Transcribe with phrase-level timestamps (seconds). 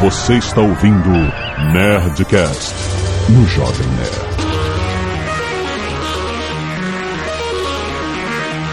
[0.00, 1.10] Você está ouvindo
[1.72, 2.72] Nerdcast
[3.30, 4.38] no Jovem Nerd.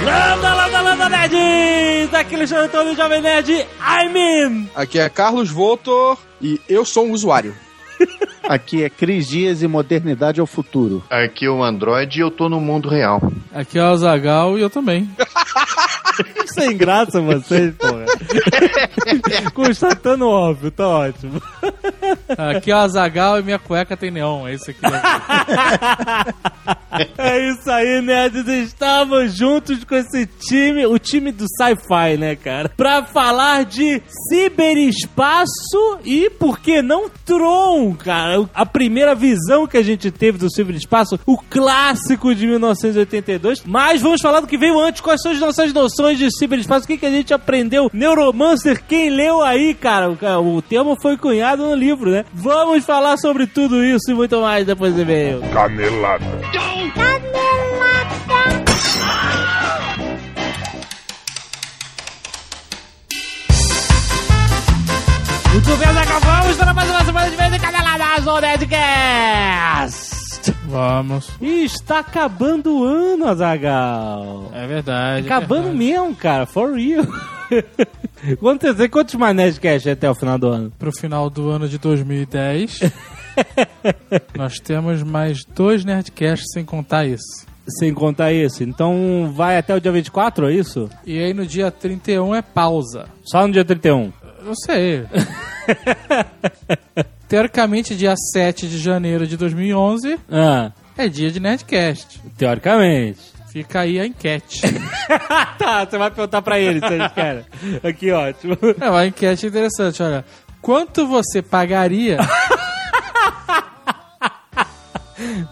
[0.04, 2.14] Landa, landa, landa, nerds!
[2.14, 4.70] Aqui no Xantão do Jovem Nerd, I'm in!
[4.76, 7.56] Aqui é Carlos Voltor e eu sou um usuário.
[8.48, 11.04] Aqui é Cris Dias e modernidade ao futuro.
[11.10, 13.20] Aqui é o Android e eu tô no mundo real.
[13.52, 15.10] Aqui é o Azagal e eu também.
[16.56, 18.06] Sem graça vocês, porra.
[19.54, 21.42] Constatando óbvio, tá ótimo.
[22.38, 24.48] Aqui é o Azagal e minha cueca tem neon.
[24.48, 24.80] É isso aqui.
[27.18, 28.48] É isso aí, nerds.
[28.48, 32.70] Estamos juntos com esse time, o time do sci-fi, né, cara?
[32.70, 38.48] Pra falar de ciberespaço e, por que não, Tron, cara.
[38.54, 43.64] A primeira visão que a gente teve do ciberespaço, o clássico de 1982.
[43.66, 45.02] Mas vamos falar do que veio antes.
[45.02, 46.45] Quais são as nossas noções de ciberespaço?
[46.46, 47.90] O que, que a gente aprendeu?
[47.92, 50.10] Neuromancer, quem leu aí, cara?
[50.10, 52.26] O, o termo foi cunhado no livro, né?
[52.34, 55.42] Vamos falar sobre tudo isso e muito mais depois do e-mail.
[55.54, 56.26] Canelada.
[65.54, 70.15] Muito bem, Zagal, vamos para mais uma semana de vez em Caneladas no Nerdcast!
[70.66, 71.30] Vamos.
[71.42, 74.52] E está acabando o ano, Azagal.
[74.54, 75.26] É verdade.
[75.26, 75.78] Acabando é verdade.
[75.78, 77.06] mesmo, cara, for real.
[78.40, 80.72] Quantos, quantos mais Nerdcast até o final do ano?
[80.80, 82.80] Pro final do ano de 2010,
[84.36, 87.46] nós temos mais dois Nerdcasts sem contar isso.
[87.68, 88.64] Sem contar esse.
[88.64, 90.90] Então vai até o dia 24, é isso?
[91.06, 93.06] E aí no dia 31 é pausa.
[93.24, 94.12] Só no dia 31.
[94.44, 95.06] Eu sei.
[97.28, 102.22] Teoricamente, dia 7 de janeiro de 2011 Ah, é dia de Nerdcast.
[102.38, 103.20] teoricamente.
[103.52, 104.62] Fica aí a enquete.
[105.58, 107.46] tá, você vai perguntar pra ele se eles querem.
[107.84, 108.58] Aqui, ótimo.
[108.80, 110.26] É uma enquete interessante, olha.
[110.62, 112.18] Quanto você pagaria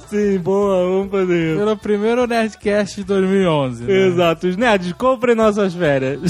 [0.09, 1.59] Sim, boa, vamos fazer isso.
[1.59, 3.83] pelo primeiro Nerdcast de 2011?
[3.85, 3.93] né?
[4.07, 6.21] Exato, os nerds, comprem nossas férias.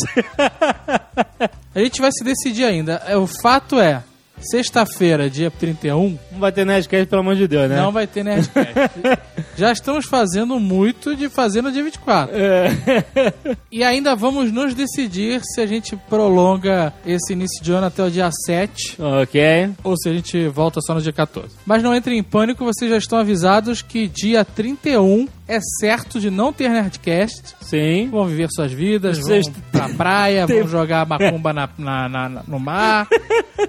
[1.73, 3.01] A gente vai se decidir ainda.
[3.07, 4.03] É, O fato é,
[4.43, 7.77] sexta-feira, dia 31, Não vai ter Nerdcast, pelo amor de Deus, né?
[7.77, 8.73] não vai ter Nerdcast.
[9.55, 12.35] Já estamos fazendo muito de fazer no dia 24.
[12.35, 13.33] É.
[13.71, 18.09] E ainda vamos nos decidir se a gente prolonga esse início de ano até o
[18.09, 19.71] dia 7 ok.
[19.83, 21.49] ou se a gente volta só no dia 14.
[21.65, 26.29] Mas não entrem em pânico, vocês já estão avisados que dia 31 é certo de
[26.29, 27.55] não ter Nerdcast.
[27.61, 28.09] Sim.
[28.09, 32.59] Vão viver suas vidas, Vocês vão pra praia, vão jogar macumba na, na- na- no
[32.59, 33.07] mar,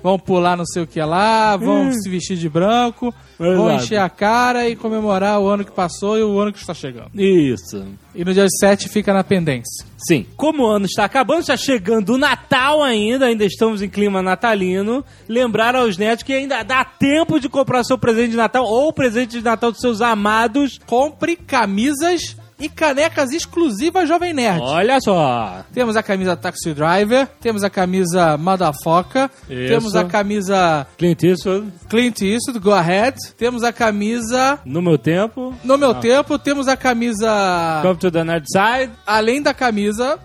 [0.02, 3.84] vão pular não sei o que lá, vão se vestir de branco, vão Exato.
[3.84, 7.10] encher a cara e comemorar o ano que passou e o ano que está chegando.
[7.14, 7.84] Isso.
[8.14, 9.84] E no dia 7 fica na pendência.
[9.96, 10.26] Sim.
[10.36, 15.04] Como o ano está acabando, está chegando o Natal ainda, ainda estamos em clima natalino.
[15.28, 18.92] Lembrar aos netos que ainda dá tempo de comprar seu presente de Natal ou o
[18.92, 20.78] presente de Natal dos seus amados.
[20.86, 24.60] Compre camisas e canecas exclusivas Jovem Nerd.
[24.62, 25.64] Olha só.
[25.72, 32.20] Temos a camisa Taxi Driver, temos a camisa Madafoca, temos a camisa Clint Eastwood, Clint
[32.22, 35.54] Eastwood, Go Ahead, temos a camisa no meu tempo.
[35.64, 37.80] No meu tempo, temos a camisa.
[37.82, 38.92] Come to the Nerd Side.
[39.06, 40.18] Além da camisa.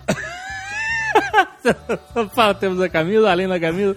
[2.34, 3.96] Fala, temos a camisa, além da camisa.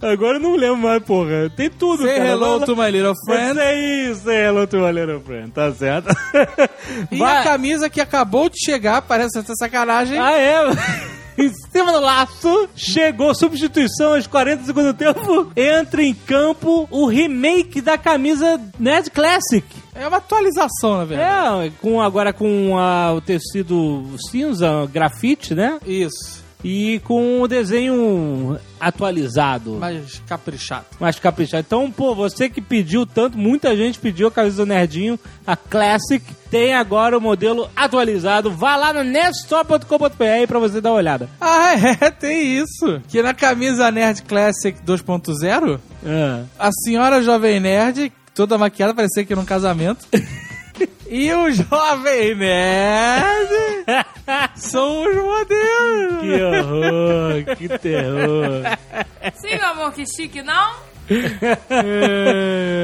[0.00, 1.50] Agora eu não lembro mais, porra.
[1.56, 2.28] Tem tudo, Say cara.
[2.30, 3.58] hello to my little friend.
[3.58, 5.50] É isso, say hello to my little friend.
[5.52, 6.08] Tá certo.
[7.10, 10.18] E Vai- a camisa que acabou de chegar, parece até sacanagem.
[10.18, 10.60] Ah, é?
[11.38, 15.52] em cima do laço, chegou substituição aos 40 do segundo tempo.
[15.56, 19.64] Entra em campo o remake da camisa Nerd Classic.
[19.94, 21.66] É uma atualização, na verdade.
[21.68, 25.78] É, com, agora com a- o tecido cinza, grafite, né?
[25.86, 26.39] Isso.
[26.62, 29.72] E com o desenho atualizado.
[29.74, 30.84] Mais caprichado.
[31.00, 31.64] mais caprichado.
[31.66, 36.22] Então, pô, você que pediu tanto, muita gente pediu a camisa do Nerdinho, a Classic,
[36.50, 38.50] tem agora o modelo atualizado.
[38.50, 41.28] Vá lá no nerdstore.com.br pra você dar uma olhada.
[41.40, 43.00] Ah, é, tem isso.
[43.08, 46.42] Que na camisa Nerd Classic 2.0, Ah.
[46.58, 50.06] a senhora Jovem Nerd, toda maquiada, parecia que era um casamento.
[51.10, 53.50] e o Jovem Nerd
[54.54, 56.20] são os modelos.
[56.20, 58.78] Que horror, que terror.
[59.34, 60.88] Sim, meu amor, que chique, não?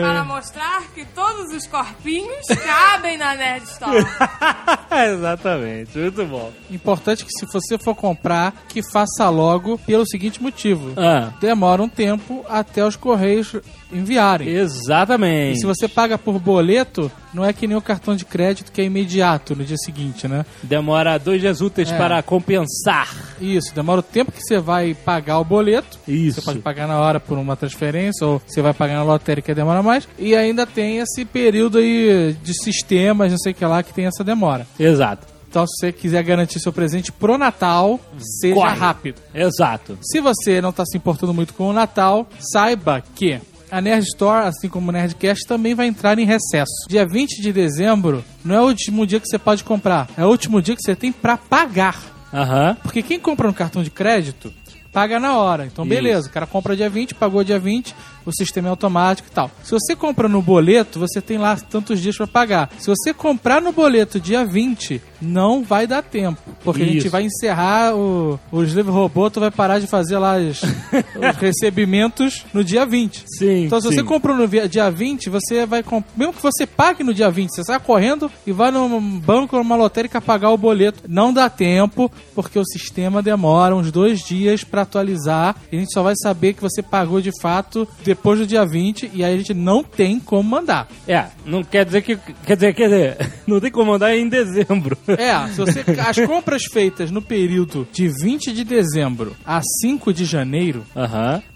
[0.02, 4.04] Para mostrar que todos os corpinhos cabem na Nerd Store.
[5.14, 6.52] Exatamente, muito bom.
[6.70, 10.92] Importante que se você for comprar, que faça logo pelo seguinte motivo.
[10.96, 13.54] Ah, Demora um tempo até os correios
[13.92, 14.48] enviarem.
[14.48, 15.60] E exatamente.
[15.60, 18.84] se você paga por boleto, não é que nem o cartão de crédito que é
[18.84, 20.44] imediato no dia seguinte, né?
[20.62, 21.96] Demora dois dias úteis É.
[21.96, 23.14] para compensar.
[23.40, 25.98] Isso, demora o tempo que você vai pagar o boleto.
[26.08, 26.40] Isso.
[26.40, 29.82] Você pode pagar na hora por uma transferência ou você vai pagar na lotérica demora
[29.82, 30.08] mais.
[30.18, 34.06] E ainda tem esse período aí de sistemas, não sei o que lá, que tem
[34.06, 34.66] essa demora.
[34.78, 35.26] Exato.
[35.48, 37.98] Então, se você quiser garantir seu presente pro Natal,
[38.40, 38.74] seja Corre.
[38.76, 39.22] rápido.
[39.34, 39.96] Exato.
[40.02, 43.40] Se você não está se importando muito com o Natal, saiba que
[43.70, 46.86] a Nerd Store, assim como o Nerdcast, também vai entrar em recesso.
[46.88, 50.28] Dia 20 de dezembro não é o último dia que você pode comprar, é o
[50.28, 52.00] último dia que você tem para pagar.
[52.32, 52.76] Aham.
[52.82, 54.52] Porque quem compra no cartão de crédito
[54.96, 55.66] paga na hora.
[55.66, 59.30] Então, beleza, o cara compra dia 20, pagou dia 20, o sistema é automático e
[59.30, 59.50] tal.
[59.62, 62.70] Se você compra no boleto, você tem lá tantos dias para pagar.
[62.78, 66.40] Se você comprar no boleto dia 20, não vai dar tempo.
[66.62, 67.10] Porque a gente Isso.
[67.10, 70.62] vai encerrar o, o Slave Robô, tu vai parar de fazer lá os,
[71.16, 73.24] os recebimentos no dia 20.
[73.38, 73.64] Sim.
[73.64, 73.94] Então, se sim.
[73.94, 75.84] você comprou no dia 20, você vai.
[76.16, 79.62] Mesmo que você pague no dia 20, você sai correndo e vai num banco ou
[79.62, 81.04] numa lotérica pagar o boleto.
[81.08, 85.56] Não dá tempo, porque o sistema demora uns dois dias pra atualizar.
[85.70, 89.10] E a gente só vai saber que você pagou de fato depois do dia 20.
[89.14, 90.88] E aí a gente não tem como mandar.
[91.06, 92.16] É, não quer dizer que.
[92.44, 94.96] Quer dizer, quer dizer, não tem como mandar em dezembro.
[95.08, 95.84] É, se você.
[96.06, 100.84] As compras feitas no período de 20 de dezembro a 5 de janeiro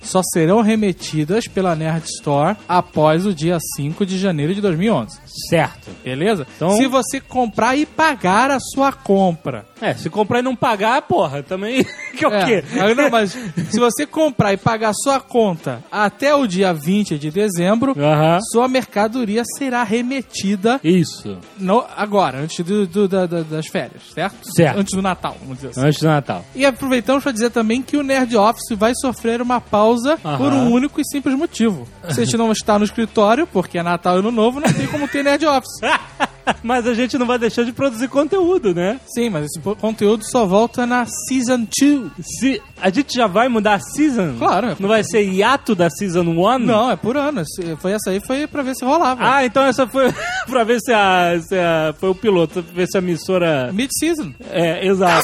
[0.00, 5.18] só serão remetidas pela Nerd Store após o dia 5 de janeiro de 2011.
[5.48, 5.90] Certo.
[6.04, 6.46] Beleza?
[6.56, 9.64] Então- Se você comprar e pagar a sua compra.
[9.80, 11.84] É, se comprar e não pagar, porra, também.
[12.16, 12.62] que é o quê?
[12.76, 17.18] É, não, mas se você comprar e pagar a sua conta até o dia 20
[17.18, 17.94] de dezembro,
[18.52, 21.38] sua mercadoria será remetida Isso.
[21.58, 24.36] no- agora, antes do, do- da- da- das férias, certo?
[24.54, 24.78] Certo.
[24.78, 25.80] Antes do Natal, vamos dizer assim.
[25.80, 26.44] Antes do Natal.
[26.54, 30.70] E aproveitamos para dizer também que o Nerd Office vai sofrer uma pausa por um
[30.72, 31.88] único e simples motivo.
[32.10, 34.86] Se a gente não está no escritório, porque é Natal e Ano Novo, não tem
[34.88, 35.80] como ter Nerd Office.
[36.64, 38.98] Mas a gente não vai deixar de produzir conteúdo, né?
[39.14, 42.10] Sim, mas esse conteúdo só volta na Season 2.
[42.40, 44.34] Se a gente já vai mudar a season?
[44.36, 46.58] Claro, é Não vai ser hiato da season 1?
[46.58, 47.42] Não, é por ano.
[47.78, 49.20] Foi essa aí, foi pra ver se rolava.
[49.22, 50.12] Ah, então essa foi
[50.48, 53.70] pra ver se a, se a- Foi o piloto, pra ver se a emissora.
[53.72, 54.32] Mid-season.
[54.50, 55.22] É, exato.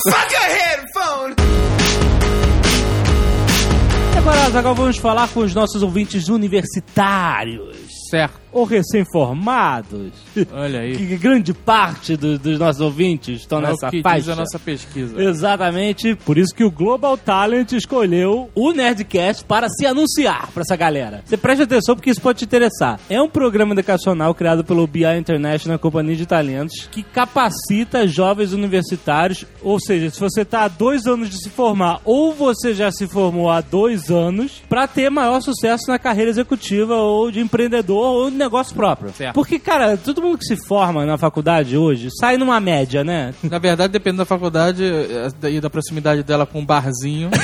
[4.16, 7.76] Agora, Azaghal, vamos falar com os nossos ouvintes universitários.
[8.10, 8.45] Certo.
[8.56, 10.12] Ou recém-formados.
[10.52, 10.96] Olha aí.
[10.96, 14.18] Que grande parte do- dos nossos ouvintes estão É o nessa que faixa.
[14.20, 15.22] diz a nossa pesquisa.
[15.22, 20.76] Exatamente, por isso que o Global Talent escolheu o Nerdcast para se anunciar para essa
[20.76, 21.22] galera.
[21.24, 22.98] Você preste atenção porque isso pode te interessar.
[23.08, 29.44] É um programa educacional criado pelo BI International Companhia de Talentos que capacita jovens universitários,
[29.62, 33.06] ou seja, se você está há dois anos de se formar ou você já se
[33.06, 38.30] formou há dois anos, para ter maior sucesso na carreira executiva ou de empreendedor ou
[38.30, 39.12] de negócio próprio.
[39.12, 39.34] Certo.
[39.34, 43.34] Porque, cara, todo mundo que se forma na faculdade hoje sai numa média, né?
[43.42, 47.30] Na verdade, depende da faculdade eh, e da proximidade dela com um barzinho.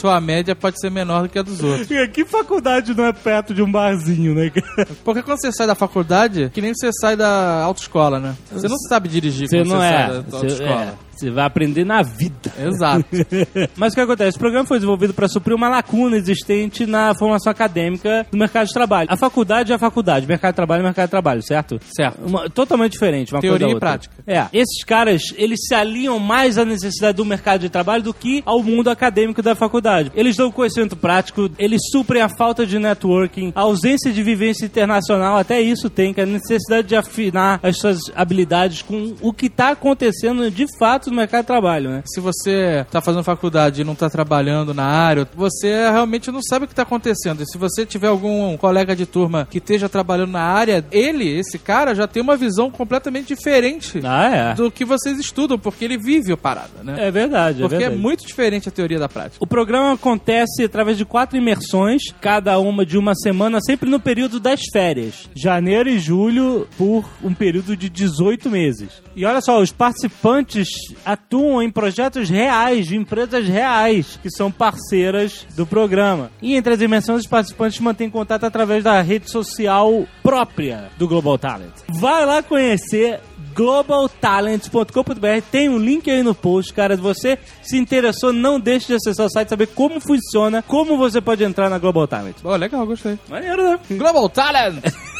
[0.00, 1.86] Sua média pode ser menor do que a dos outros.
[2.12, 4.88] Que faculdade não é perto de um barzinho, né, cara?
[5.04, 8.34] Porque quando você sai da faculdade, que nem você sai da autoescola, né?
[8.50, 10.08] Você não sabe dirigir Você quando não você sai é.
[10.08, 10.82] da, da Você, autoescola.
[10.82, 11.11] é.
[11.22, 12.52] Você vai aprender na vida.
[12.58, 13.04] Exato.
[13.76, 14.30] Mas o que acontece?
[14.30, 18.74] Esse programa foi desenvolvido para suprir uma lacuna existente na formação acadêmica do mercado de
[18.74, 19.08] trabalho.
[19.08, 21.78] A faculdade é a faculdade, mercado de trabalho é mercado de trabalho, certo?
[21.94, 22.18] Certo.
[22.26, 24.12] Uma- totalmente diferente, uma Teoria e prática.
[24.26, 24.46] É.
[24.52, 28.60] Esses caras, eles se alinham mais à necessidade do mercado de trabalho do que ao
[28.60, 30.10] mundo acadêmico da faculdade.
[30.16, 35.36] Eles dão conhecimento prático, eles suprem a falta de networking, a ausência de vivência internacional,
[35.36, 39.46] até isso tem, que é a necessidade de afinar as suas habilidades com o que
[39.46, 42.02] está acontecendo de fato no mercado de trabalho, né?
[42.06, 46.64] Se você tá fazendo faculdade e não tá trabalhando na área, você realmente não sabe
[46.64, 47.42] o que tá acontecendo.
[47.42, 51.58] E se você tiver algum colega de turma que esteja trabalhando na área, ele, esse
[51.58, 54.54] cara, já tem uma visão completamente diferente Ah, é.
[54.54, 56.96] do que vocês estudam, porque ele vive a parada, né?
[57.06, 58.00] É verdade, é porque é verdade.
[58.00, 59.36] muito diferente a teoria da prática.
[59.42, 64.40] O programa acontece através de quatro imersões, cada uma de uma semana, sempre no período
[64.40, 65.28] das férias.
[65.34, 69.02] Janeiro e julho, por um período de 18 meses.
[69.14, 70.68] E olha só, os participantes
[71.04, 76.30] atuam em projetos reais, de empresas reais, que são parceiras do programa.
[76.40, 81.38] E entre as imersões, os participantes mantêm contato através da rede social própria do Global
[81.38, 81.72] Talent.
[81.88, 83.20] Vai lá conhecer
[83.54, 86.96] globaltalents.com.br tem um link aí no post, cara.
[86.96, 91.20] Se você se interessou, não deixe de acessar o site, saber como funciona, como você
[91.20, 92.36] pode entrar na Global Talent.
[92.42, 93.18] Pô, legal, gostei.
[93.28, 93.78] Maneiro, né?
[93.90, 94.82] Global Talent!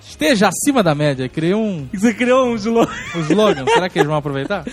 [0.00, 1.28] Esteja acima da média.
[1.28, 2.92] Criei um, Você criou um slogan.
[3.16, 3.64] um slogan.
[3.66, 4.64] Será que eles vão aproveitar?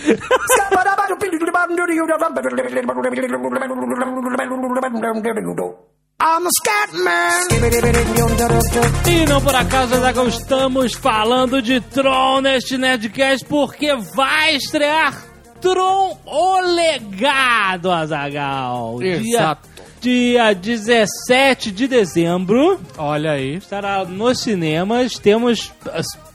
[9.06, 15.14] E não por acaso, Azaghal, estamos falando de Tron neste Nerdcast porque vai estrear
[15.60, 19.02] Tron o Legado, Azagal.
[19.02, 19.68] Exato.
[19.68, 22.80] Dia, dia 17 de dezembro.
[22.96, 23.56] Olha aí.
[23.56, 25.18] Estará nos cinemas.
[25.18, 25.72] Temos.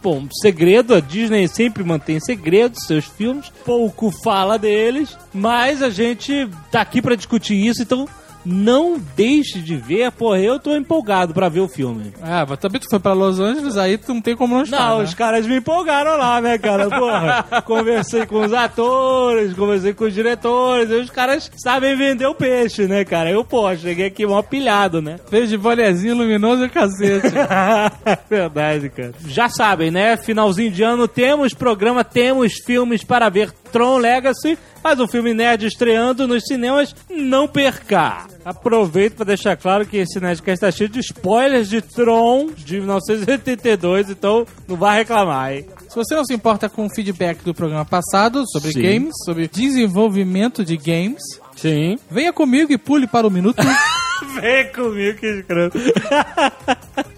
[0.01, 6.49] Bom, segredo, a Disney sempre mantém segredos, seus filmes, pouco fala deles, mas a gente
[6.69, 8.05] tá aqui pra discutir isso, então
[8.45, 12.13] não deixe de ver, porra, eu tô empolgado pra ver o filme.
[12.21, 14.89] É, mas também tu foi pra Los Angeles, aí tu não tem como não estar,
[14.89, 15.03] Não, né?
[15.05, 16.89] os caras me empolgaram lá, né, cara?
[16.89, 22.85] Porra, conversei com os atores, conversei com os diretores, os caras sabem vender o peixe,
[22.87, 23.29] né, cara?
[23.31, 25.17] Eu, pô, cheguei aqui mó pilhado, né?
[25.31, 27.27] Veio de bonezinho luminoso e cacete.
[28.29, 29.13] Verdade, cara.
[29.25, 30.17] Já sabem, né?
[30.17, 35.65] Finalzinho de ano temos programa, temos filmes para ver Tron Legacy, mas o filme nerd
[35.65, 38.25] estreando nos cinemas, não perca.
[38.43, 44.09] Aproveito para deixar claro que esse Nerdcast está cheio de spoilers de Tron de 1982,
[44.09, 45.65] então não vai reclamar, hein?
[45.87, 48.81] Se você não se importa com o feedback do programa passado sobre Sim.
[48.81, 51.21] games, sobre desenvolvimento de games,
[51.55, 51.97] Sim.
[52.09, 53.61] venha comigo e pule para o minuto.
[54.41, 55.77] Vem comigo que escroto.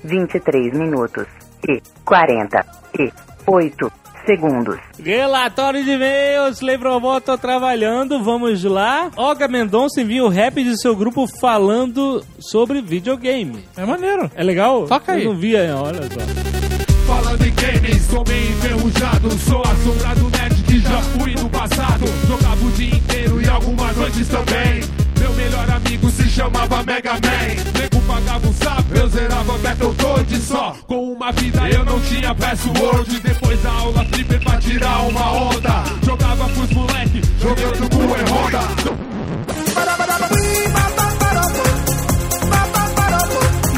[0.03, 1.25] 23 minutos
[1.67, 3.91] e 48
[4.25, 4.77] segundos.
[5.01, 9.11] Relatório de e-mails, Robot tô trabalhando, vamos lá.
[9.15, 13.63] Olga Mendonça envia o rap de seu grupo falando sobre videogame.
[13.77, 14.29] é maneiro.
[14.35, 14.85] É legal?
[14.87, 15.23] Toca aí.
[15.23, 16.65] Eu não vi, olha só.
[17.05, 22.65] Falando em games, sou meio enferrujado Sou assombrado nerd que já fui no passado Jogava
[22.65, 24.94] o dia inteiro e algumas noites também
[25.35, 27.79] melhor amigo se chamava Mega Man.
[27.79, 30.75] Nego pagava um sapo, eu zerava Battletoads só.
[30.87, 33.19] Com uma vida eu não tinha password.
[33.19, 35.83] Depois da aula flipper pra tirar uma onda.
[36.03, 39.15] Jogava pros moleque, jogando com e Honda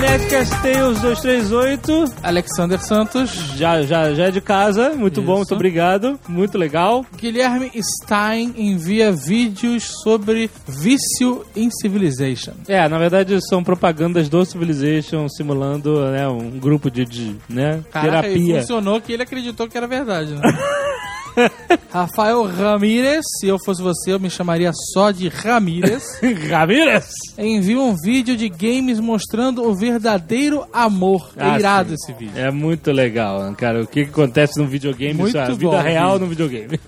[0.08, 5.40] Nerdcast Tales 238, Alexander Santos, já, já, já é de casa, muito bom, Isso.
[5.40, 7.06] muito obrigado, muito legal.
[7.18, 12.54] Guilherme Stein envia vídeos sobre vício em Civilization.
[12.70, 18.30] É, na verdade são propagandas do Civilization simulando né, um grupo de, de né, Caraca,
[18.30, 18.62] terapia.
[18.62, 20.42] funcionou que ele acreditou que era verdade, né?
[21.92, 26.04] Rafael Ramírez, se eu fosse você, eu me chamaria só de Ramírez.
[26.50, 27.06] Ramírez!
[27.38, 31.30] Envia um vídeo de games mostrando o verdadeiro amor.
[31.38, 31.96] É Ah, irado sim.
[31.96, 32.34] esse vídeo.
[32.38, 33.82] É muito legal, cara.
[33.84, 36.20] O que, que acontece no videogame, Muito isso é a bom vida real vídeo.
[36.20, 36.80] no videogame.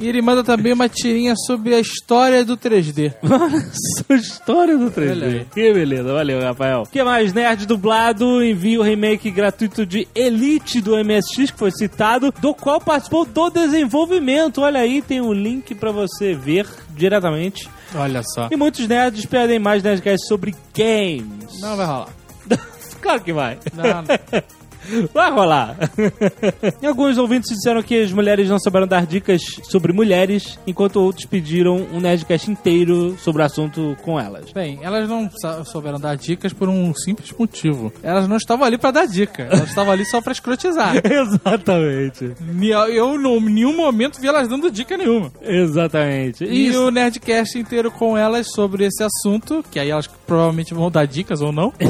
[0.00, 3.12] E ele manda também uma tirinha sobre a história do 3D.
[3.22, 5.24] Essa história do Olha 3D.
[5.24, 5.46] aí.
[5.52, 6.82] Que beleza, valeu, Rafael.
[6.82, 7.32] O que mais?
[7.32, 12.80] Nerd dublado envia o remake gratuito de Elite do MSX, que foi citado, do qual
[12.80, 14.60] participou do desenvolvimento.
[14.60, 17.68] Olha aí, tem um link pra você ver diretamente.
[17.94, 18.48] Olha só.
[18.50, 21.60] E muitos nerds pedem mais Nerdcast sobre games.
[21.60, 22.08] Não vai rolar.
[23.00, 23.58] Claro que vai.
[23.72, 24.04] Não,
[25.12, 25.76] Vai rolar.
[26.82, 31.26] e alguns ouvintes disseram que as mulheres não souberam dar dicas sobre mulheres, enquanto outros
[31.26, 34.52] pediram um Nerdcast inteiro sobre o assunto com elas.
[34.52, 35.30] Bem, elas não
[35.64, 37.92] souberam dar dicas por um simples motivo.
[38.02, 39.42] Elas não estavam ali pra dar dica.
[39.44, 40.94] Elas estavam ali só pra escrotizar.
[41.04, 42.32] Exatamente.
[42.92, 45.32] Eu, em nenhum momento, vi elas dando dica nenhuma.
[45.42, 46.44] Exatamente.
[46.44, 46.86] E Isso.
[46.86, 51.40] o Nerdcast inteiro com elas sobre esse assunto, que aí elas provavelmente vão dar dicas
[51.40, 51.72] ou não.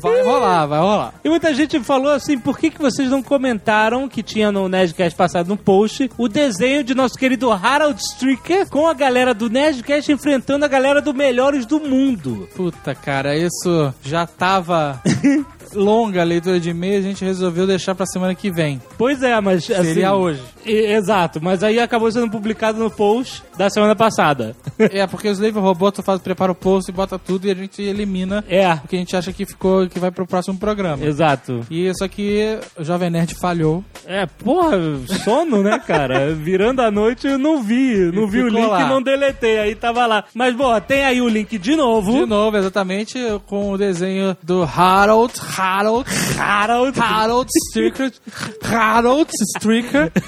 [0.00, 1.14] Vai rolar, vai rolar.
[1.22, 5.16] E muita gente falou assim, por que, que vocês não comentaram que tinha no Nerdcast
[5.16, 10.10] passado no post o desenho de nosso querido Harold Stricker com a galera do Nerdcast
[10.10, 12.48] enfrentando a galera do Melhores do Mundo.
[12.54, 15.00] Puta, cara, isso já tava
[15.74, 18.80] longa a leitura de e-mail, a gente resolveu deixar pra semana que vem.
[18.98, 19.70] Pois é, mas...
[19.70, 20.42] assim, Seria hoje.
[20.64, 24.54] e- exato, mas aí acabou sendo publicado no post da semana passada.
[24.92, 27.80] É, porque os Slave Robot faz, prepara o post e bota tudo e a gente
[27.80, 31.04] elimina é, o que a gente acha que ficou, que vai pro próximo programa.
[31.04, 31.60] exato.
[31.70, 33.84] E isso aqui, o Jovem Nerd falhou.
[34.06, 34.76] É, porra,
[35.24, 36.34] sono, né, cara?
[36.34, 38.82] Virando a noite eu não vi, não vi o link lá.
[38.82, 40.24] e não deletei, aí tava lá.
[40.34, 42.12] Mas, boa, tem aí o link de novo.
[42.12, 46.98] De novo, exatamente, com o desenho do Harold, Harold, Harold.
[46.98, 48.12] Harold Stricker,
[48.64, 50.10] Harold Stricker.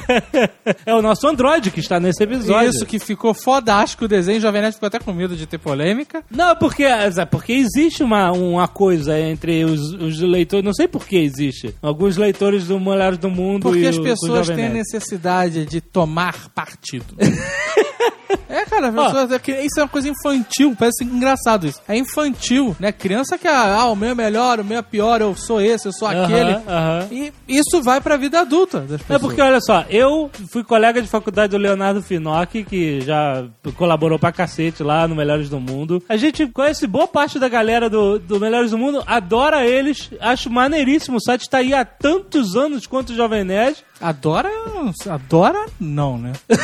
[0.86, 2.70] É o nosso Android que está nesse episódio.
[2.70, 5.58] Isso que ficou fodástico o desenho, o Jovem Nerd ficou até com medo de ter
[5.58, 6.22] polêmica.
[6.30, 11.06] Não, porque, é, porque existe uma, uma coisa entre os, os leitores, não sei por
[11.06, 11.74] que existe.
[11.82, 17.14] Alguns leitores do Melhores do Mundo Porque e as pessoas têm necessidade de tomar partido.
[18.48, 21.80] É, cara, as pessoas- é isso é uma coisa infantil, parece engraçado isso.
[21.88, 22.92] É infantil, né?
[22.92, 25.92] Criança que, ah, o meu é melhor, o meu é pior, eu sou esse, eu
[25.92, 26.52] sou aquele.
[26.52, 27.08] Aham, aham.
[27.10, 29.10] E isso vai pra vida adulta das pessoas.
[29.10, 33.44] É porque, olha só, eu fui colega de faculdade do Leonardo Finocchi, que já
[33.76, 36.02] colaborou pra cacete lá no Melhores do Mundo.
[36.08, 40.50] A gente conhece boa parte da galera do, do Melhores do Mundo, adora eles, acho
[40.50, 41.16] maneiríssimo.
[41.16, 43.76] O site tá aí há tantos anos quanto o Jovem Nerd.
[44.00, 44.50] Adora,
[45.08, 46.32] adora não, né?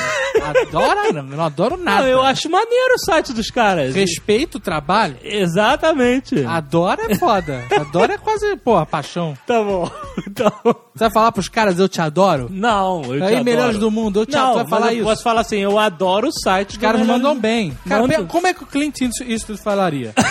[0.43, 2.03] Adora não, não adoro nada.
[2.03, 3.95] Não, eu acho maneiro o site dos caras.
[3.95, 5.17] Respeito o trabalho.
[5.23, 6.45] Exatamente.
[6.45, 7.65] Adora é foda.
[7.79, 9.37] Adora é quase, porra, paixão.
[9.47, 9.91] Tá bom.
[10.27, 12.49] Então, Você vai falar pros caras, eu te adoro?
[12.51, 13.45] não, eu te Aí, adoro.
[13.45, 14.55] melhores do mundo, eu te Não, adoro.
[14.57, 15.05] Vai mas falar eu isso.
[15.09, 17.77] posso falar assim, eu adoro o site Os caras mandam bem.
[17.89, 18.19] Cara, Manda.
[18.19, 20.13] pe- como é que o Clint Eastwood falaria?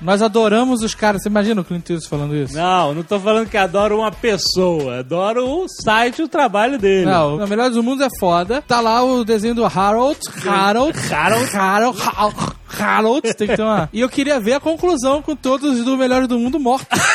[0.00, 1.22] Nós adoramos os caras.
[1.22, 2.54] Você imagina o Clint Eastwood falando isso?
[2.54, 5.00] Não, não tô falando que adoro uma pessoa.
[5.00, 7.06] Adoro o site e o trabalho dele.
[7.06, 8.62] Não, o Melhores do Mundo é foda.
[8.62, 10.18] Tá lá o desenho do Harold.
[10.46, 10.98] Harold.
[11.12, 11.56] Harold.
[11.56, 12.02] Harold.
[12.02, 12.36] Harold.
[12.78, 13.34] Harold.
[13.34, 13.88] Tem que ter uma...
[13.92, 16.98] E eu queria ver a conclusão com todos do Melhores do Mundo mortos.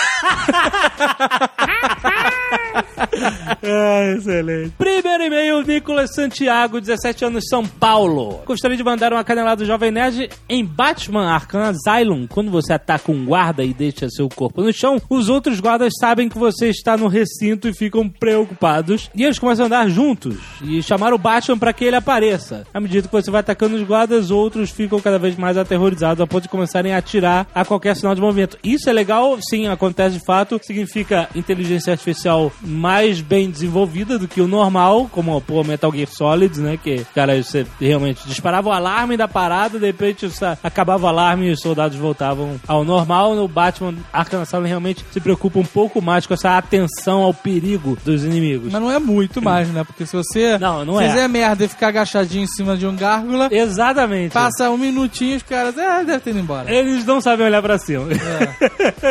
[3.64, 4.74] Ah, excelente.
[4.78, 8.42] Primeiro e-mail, Nicolas Santiago, 17 anos, São Paulo.
[8.46, 12.28] Gostaria de mandar uma canelada do Jovem Nerd em Batman Arkham Asylum.
[12.28, 16.30] Quando você ataca um guarda e deixa seu corpo no chão, os outros guardas sabem
[16.30, 19.10] que você está no recinto e ficam preocupados.
[19.16, 22.66] E eles começam a andar juntos e chamar o Batman para que ele apareça.
[22.74, 26.28] À medida que você vai atacando os guardas, outros ficam cada vez mais aterrorizados a
[26.28, 28.58] ponto de começarem a atirar a qualquer sinal de movimento.
[28.64, 30.60] Isso é legal, sim, acontece de fato.
[30.64, 32.91] Significa inteligência artificial mais
[33.22, 36.78] bem desenvolvida do que o normal, como pô, Metal Gear Solid, né?
[36.82, 40.30] Que, cara, você realmente disparava o alarme da parada, de repente
[40.64, 43.36] acabava o alarme e os soldados voltavam ao normal.
[43.36, 47.98] No Batman Arkham Asylum realmente se preocupa um pouco mais com essa atenção ao perigo
[48.04, 48.72] dos inimigos.
[48.72, 49.84] Mas não é muito mais, né?
[49.84, 51.10] Porque se você Não, não é.
[51.10, 54.32] fizer merda e ficar agachadinho em cima de um gárgula, Exatamente.
[54.34, 56.72] passa um minutinho os caras, é, deve ter ido embora.
[56.74, 58.08] Eles não sabem olhar pra cima.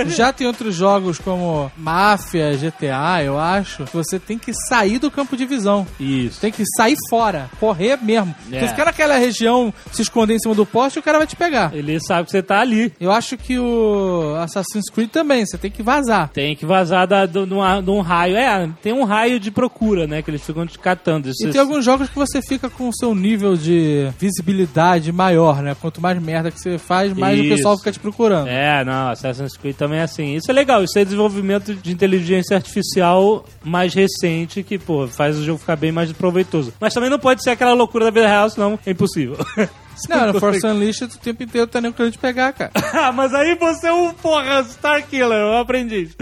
[0.06, 5.10] Já tem outros jogos como Máfia, GTA, eu acho, que você tem que sair do
[5.10, 5.86] campo de visão.
[5.98, 6.40] Isso.
[6.40, 8.34] Tem que sair fora, correr mesmo.
[8.52, 8.60] É.
[8.60, 11.74] Se ficar naquela região, se esconder em cima do poste, o cara vai te pegar.
[11.74, 12.92] Ele sabe que você tá ali.
[13.00, 16.28] Eu acho que o Assassin's Creed também, você tem que vazar.
[16.30, 18.36] Tem que vazar da, do, de uma- de um raio.
[18.36, 20.22] É, tem um raio de procura, né?
[20.22, 21.28] Que eles ficam te catando.
[21.28, 25.62] Isso, E tem alguns jogos que você fica com o seu nível de visibilidade maior,
[25.62, 25.76] né?
[25.80, 27.56] Quanto mais merda que você faz, mais o Isso.
[27.56, 28.48] pessoal fica te procurando.
[28.48, 30.34] É, não, Assassin's Creed também é assim.
[30.34, 35.44] Isso é legal, isso é desenvolvimento de inteligência artificial mais recente que, pô, faz o
[35.44, 36.72] jogo ficar bem mais proveitoso.
[36.80, 39.36] Mas também não pode ser aquela loucura da vida real, senão é impossível.
[40.08, 42.70] Não, no Force Unleashed o tempo inteiro tá nem querendo te pegar, cara.
[42.92, 46.16] ah, mas aí você é um, porra, Star Killer, um aprendiz.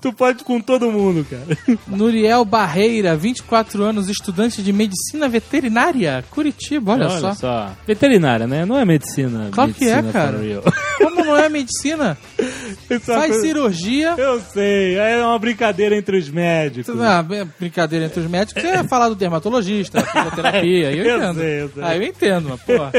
[0.00, 1.78] Tu pode com todo mundo, cara.
[1.88, 7.70] Nuriel Barreira, 24 anos, estudante de medicina veterinária, Curitiba, olha, só.
[7.86, 8.64] Veterinária, né?
[8.66, 9.48] Não é medicina.
[9.50, 10.38] Claro que é, medicina cara.
[10.98, 12.16] Como não é medicina?
[12.90, 14.14] É Faz coisa- cirurgia.
[14.18, 17.00] Eu sei, é uma brincadeira entre os médicos.
[17.00, 21.16] Ah, é brincadeira entre os médicos, você ia falar do dermatologista, fisioterapia, aí eu Eu
[21.16, 21.38] entendo.
[21.38, 21.82] sei, eu sei.
[21.82, 22.92] Aí eu entendo, mas porra.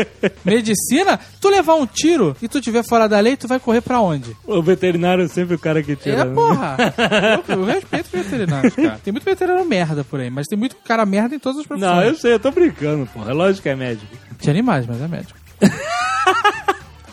[0.43, 3.99] Medicina, tu levar um tiro e tu tiver fora da lei, tu vai correr pra
[3.99, 4.35] onde?
[4.45, 6.21] O veterinário é sempre o cara que tira.
[6.21, 6.33] É, né?
[6.33, 6.77] porra.
[7.47, 8.99] Eu, eu respeito os veterinários, cara.
[9.03, 11.95] Tem muito veterinário merda por aí, mas tem muito cara merda em todas as profissões.
[11.95, 13.31] Não, eu sei, eu tô brincando, porra.
[13.31, 14.07] É lógico que é médico.
[14.39, 15.37] De animais, mas é médico.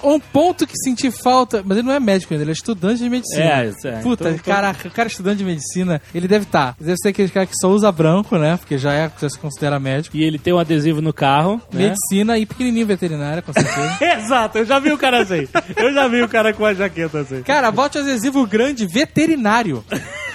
[0.02, 3.08] Um ponto que senti falta, mas ele não é médico ainda, ele é estudante de
[3.08, 3.44] medicina.
[3.62, 4.00] É, isso é.
[4.00, 6.74] Puta, Então- caraca, o cara estudante de medicina, ele deve estar.
[6.80, 8.56] Deve ser aquele cara que só usa branco, né?
[8.56, 10.16] Porque já, é, já se considera médico.
[10.16, 11.88] E ele tem um adesivo no carro, né?
[11.88, 13.98] Medicina e pequenininho veterinária, com certeza.
[14.18, 15.46] Exato, eu já vi o cara assim.
[15.76, 17.42] Eu já vi o cara com a jaqueta assim.
[17.42, 19.84] cara, bote adesivo grande veterinário.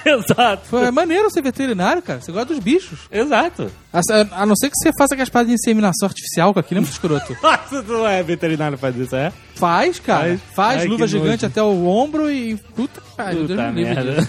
[0.15, 0.69] Exato.
[0.69, 2.21] Pô, é maneiro ser veterinário, cara.
[2.21, 2.99] Você gosta dos bichos.
[3.11, 3.69] Exato.
[3.91, 4.01] A,
[4.41, 6.93] a não ser que você faça aquelas paradas de inseminação artificial, com aquilo é muito
[6.93, 7.35] escroto.
[7.41, 9.31] Nossa, tu não é veterinário faz isso, é?
[9.55, 10.29] Faz, cara.
[10.29, 10.41] Faz.
[10.55, 11.45] Faz, Ai, luva gigante nojo.
[11.45, 12.55] até o ombro e.
[12.75, 14.27] Puta pariu, Deus me livre.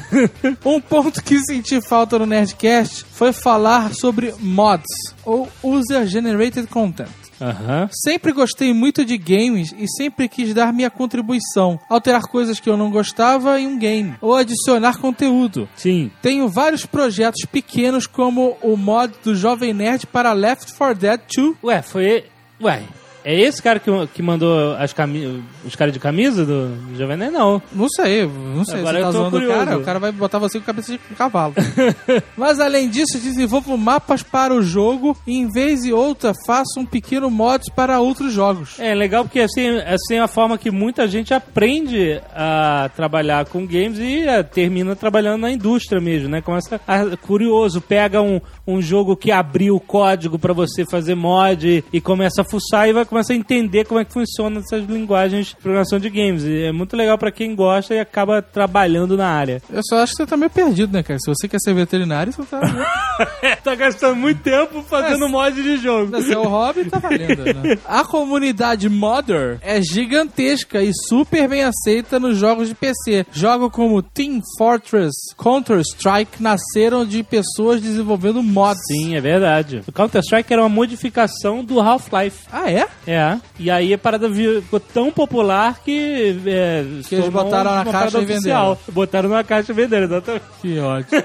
[0.65, 4.87] Um ponto que senti falta no Nerdcast foi falar sobre mods,
[5.25, 7.09] ou User Generated Content.
[7.41, 7.89] Aham.
[7.93, 12.77] Sempre gostei muito de games e sempre quis dar minha contribuição, alterar coisas que eu
[12.77, 15.69] não gostava em um game, ou adicionar conteúdo.
[15.77, 16.11] Sim.
[16.21, 21.57] Tenho vários projetos pequenos como o mod do Jovem Nerd para Left 4 Dead 2.
[21.63, 22.25] Ué, foi.
[22.61, 22.83] Ué.
[23.25, 27.17] É esse cara que, que mandou as cami os caras de camisa do, do Jovem
[27.17, 27.33] Nerd?
[27.33, 27.61] Não.
[27.73, 28.81] Não sei, não sei.
[28.81, 29.59] Agora você eu tá tô zoando o curioso.
[29.59, 31.55] cara, o cara vai botar você com cabeça de cavalo.
[32.37, 36.87] Mas além disso, desenvolva mapas para o jogo e em vez de outra, faça um
[36.87, 38.79] pequeno mods para outros jogos.
[38.79, 43.67] É legal porque assim, assim é a forma que muita gente aprende a trabalhar com
[43.67, 46.41] games e eh, termina trabalhando na indústria mesmo, né?
[46.41, 51.85] Começa a, curioso, pega um, um jogo que abriu o código pra você fazer mod
[51.93, 55.49] e começa a fuçar e vai começar a entender como é que funciona essas linguagens
[55.49, 56.45] de programação de games.
[56.45, 59.63] E é muito legal pra quem gosta e acaba trabalhando na área.
[59.71, 61.19] Eu só acho que você tá meio perdido, né, cara?
[61.19, 62.61] Se você quer ser veterinário, você tá.
[63.65, 66.17] tá gastando muito tempo fazendo mod de jogo.
[66.17, 67.79] É o hobby, tá valendo, né?
[67.87, 73.27] A comunidade Modder é gigantesca e super bem aceita nos jogos de PC.
[73.33, 78.81] Jogos como Team Fortress, Counter-Strike nasceram de pessoas desenvolvendo mods.
[78.87, 79.83] Sim, é verdade.
[79.87, 82.47] O Counter-Strike era uma modificação do Half-Life.
[82.53, 82.87] Ah, é?
[83.07, 83.39] É.
[83.59, 86.41] E aí a parada ficou tão popular que.
[86.47, 88.37] É, Que eles botaram na caixa e venderam.
[88.73, 88.79] oficial.
[88.93, 90.45] Botaram na caixa e venderam, exatamente.
[90.61, 91.23] Que ótimo.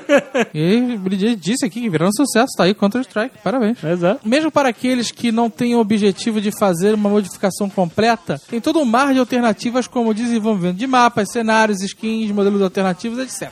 [0.53, 2.53] e o Bridget disse aqui que virou um sucesso.
[2.57, 3.35] Tá aí Counter-Strike.
[3.43, 3.83] Parabéns.
[3.83, 4.27] Exato.
[4.27, 8.79] Mesmo para aqueles que não têm o objetivo de fazer uma modificação completa, tem todo
[8.79, 13.51] um mar de alternativas como desenvolvimento de mapas, cenários, skins, modelos alternativos, etc.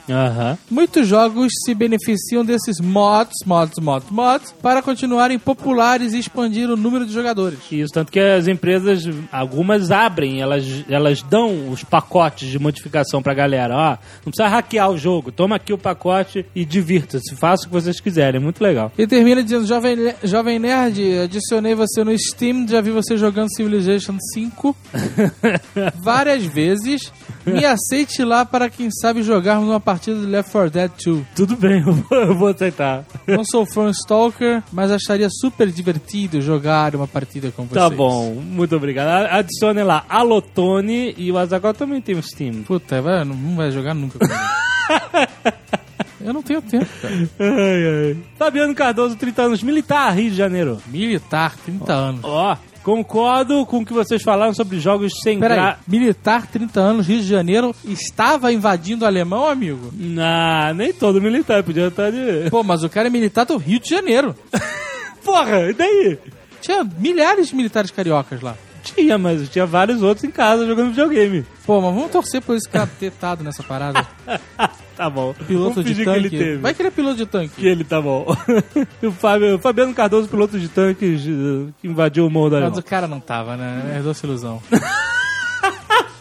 [0.70, 6.78] Muitos jogos se beneficiam desses mods, mods, mods, mods, para continuarem populares e expandir o
[6.78, 7.60] número de jogadores.
[7.72, 13.34] Isso, tanto que as empresas, algumas abrem, elas, elas dão os pacotes de modificação pra
[13.34, 13.76] galera.
[13.76, 13.90] Ó,
[14.26, 18.00] não precisa hackear o jogo, toma aqui o pacote e divirta-se, faça o que vocês
[18.00, 18.92] quiserem, é muito legal.
[18.98, 24.18] E termina dizendo, Jovem, Jovem Nerd, adicionei você no Steam, já vi você jogando Civilization
[24.34, 24.76] 5
[26.04, 27.12] várias vezes.
[27.46, 31.26] Me aceite lá para quem sabe jogarmos uma partida de Left 4 Dead 2.
[31.36, 33.06] Tudo bem, eu vou, eu vou aceitar.
[33.28, 37.82] Não sou fã Stalker, mas acharia super divertido jogar uma partida com vocês.
[37.84, 39.28] Tá bom, muito obrigado.
[39.32, 42.64] Adicione lá Alotone e o Azaghal também tem o Steam.
[42.64, 44.40] Puta, vai, não, não vai jogar nunca comigo.
[46.24, 47.16] Eu não tenho tempo, cara.
[47.40, 48.18] Ai, ai.
[48.38, 50.80] Fabiano Cardoso, 30 anos, militar, Rio de Janeiro.
[50.88, 52.22] Militar, 30 anos.
[52.24, 55.80] Ó, concordo com o que vocês falaram sobre jogos sem Peraí, gra...
[55.88, 59.92] militar, 30 anos, Rio de Janeiro, estava invadindo o alemão, amigo?
[59.94, 62.50] Não, nem todo militar podia estar de.
[62.50, 64.36] Pô, mas o cara é militar do Rio de Janeiro.
[65.24, 66.20] Porra, e daí?
[66.62, 68.56] Tinha milhares de militares cariocas lá.
[68.84, 71.46] Tinha, mas tinha vários outros em casa jogando videogame.
[71.66, 74.08] Pô, mas vamos torcer por esse cara ter estado nessa parada.
[75.02, 75.34] Tá bom.
[75.48, 76.30] Piloto Vamos de tanque.
[76.30, 76.58] que ele teve.
[76.58, 77.56] Vai que ele é piloto de tanque.
[77.56, 78.24] Que ele tá bom.
[79.02, 82.84] o Fábio, Fabiano Cardoso, piloto de tanques eh, que invadiu o morro da Mas o
[82.84, 83.94] cara não tava, né?
[83.96, 84.62] Herdou essa ilusão.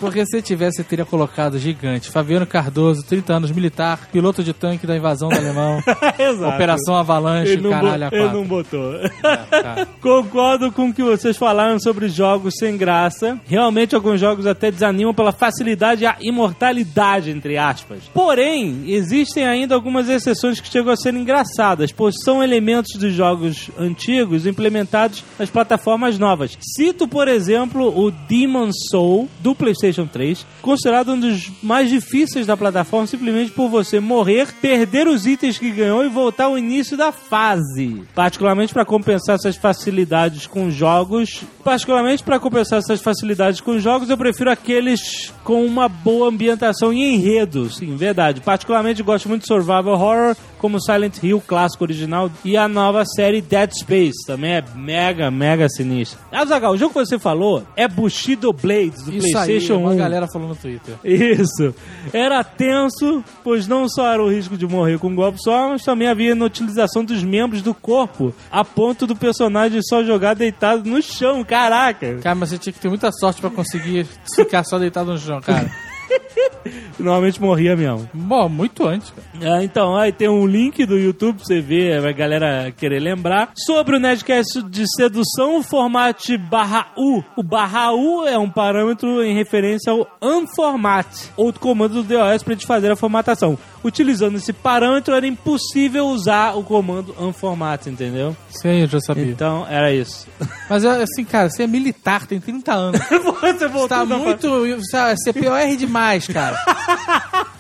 [0.01, 2.11] Porque se tivesse, teria colocado gigante.
[2.11, 5.83] Fabiano Cardoso, 30 anos, militar, piloto de tanque da invasão do alemão.
[6.19, 6.55] Exato.
[6.55, 8.95] Operação Avalanche, caralho, a ele não botou.
[8.97, 9.87] É, tá.
[10.01, 13.39] Concordo com o que vocês falaram sobre jogos sem graça.
[13.47, 17.99] Realmente, alguns jogos até desanimam pela facilidade e a imortalidade, entre aspas.
[18.15, 23.71] Porém, existem ainda algumas exceções que chegam a ser engraçadas, pois são elementos dos jogos
[23.79, 26.57] antigos implementados nas plataformas novas.
[26.75, 32.57] Cito, por exemplo, o Demon Soul do PlayStation 3, considerado um dos mais difíceis da
[32.57, 37.13] plataforma simplesmente por você morrer, perder os itens que ganhou e voltar ao início da
[37.13, 38.03] fase.
[38.15, 44.17] Particularmente para compensar essas facilidades com jogos, particularmente para compensar essas facilidades com jogos, eu
[44.17, 47.71] prefiro aqueles com uma boa ambientação e enredo.
[47.71, 48.41] Sim, verdade.
[48.41, 53.41] Particularmente gosto muito de survival horror, como Silent Hill clássico original e a nova série
[53.41, 56.21] Dead Space, também é mega, mega sinistra.
[56.31, 59.80] Azaghal, o jogo que você falou é Bushido Blades do Isso PlayStation 1.
[59.81, 60.95] Uma galera falou no Twitter.
[61.05, 61.75] Isso.
[62.13, 65.83] Era tenso, pois não só era o risco de morrer com um golpe só, mas
[65.83, 71.03] também havia inutilização dos membros do corpo, a ponto do personagem só jogar deitado no
[71.03, 71.45] chão.
[71.45, 72.19] Caraca!
[72.23, 75.41] Cara, mas você tinha que ter muita sorte pra conseguir ficar só deitado no chão,
[75.41, 75.71] cara.
[76.99, 78.09] Normalmente morria mesmo.
[78.13, 79.57] Bom, muito antes, cara.
[79.57, 83.51] Ah, então, aí tem um link do YouTube pra você ver, a galera querer lembrar.
[83.57, 87.23] Sobre o Nerdcast de sedução, o formato barra U.
[87.37, 92.53] O barra U é um parâmetro em referência ao unformat, outro comando do DOS pra
[92.55, 93.59] gente fazer a formatação.
[93.83, 98.37] Utilizando esse parâmetro, era impossível usar o comando unformat, entendeu?
[98.63, 99.25] Aí eu já sabia.
[99.25, 100.27] Então, era isso.
[100.69, 103.01] Mas é, assim, cara, você é militar, tem 30 anos.
[103.41, 104.47] você voltou Tá na- muito.
[104.91, 106.57] sabe, CPOR demais, cara.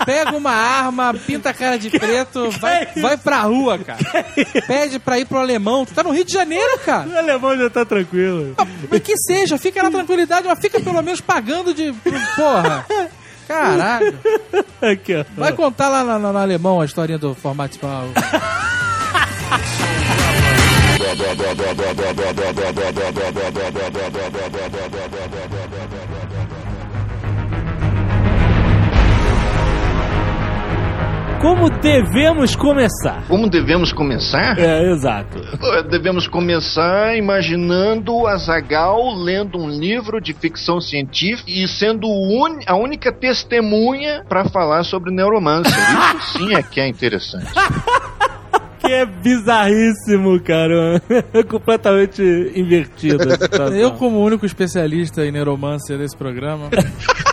[0.04, 3.98] Pega uma arma, pinta a cara de preto, vai, vai pra rua, cara.
[4.66, 5.84] Pede pra ir pro alemão.
[5.84, 7.08] Tu tá no Rio de Janeiro, cara.
[7.08, 8.54] O alemão já tá tranquilo.
[8.90, 11.92] Mas que seja, fica na tranquilidade, mas fica pelo menos pagando de.
[12.36, 12.86] Porra.
[13.46, 14.18] Caralho.
[15.36, 18.08] Vai contar lá no, no- no alemão a historinha do formato espanhol.
[31.40, 33.24] Como devemos começar?
[33.26, 34.58] Como devemos começar?
[34.58, 35.38] É, exato.
[35.88, 42.06] Devemos começar imaginando o Azagal lendo um livro de ficção científica e sendo
[42.66, 45.72] a única testemunha para falar sobre neuromancer.
[46.18, 47.50] Isso sim é que é interessante.
[48.80, 51.00] Que é bizarríssimo, cara.
[51.48, 52.22] Completamente
[52.56, 53.24] invertido.
[53.76, 56.70] Eu, como único especialista em neuromancer desse programa,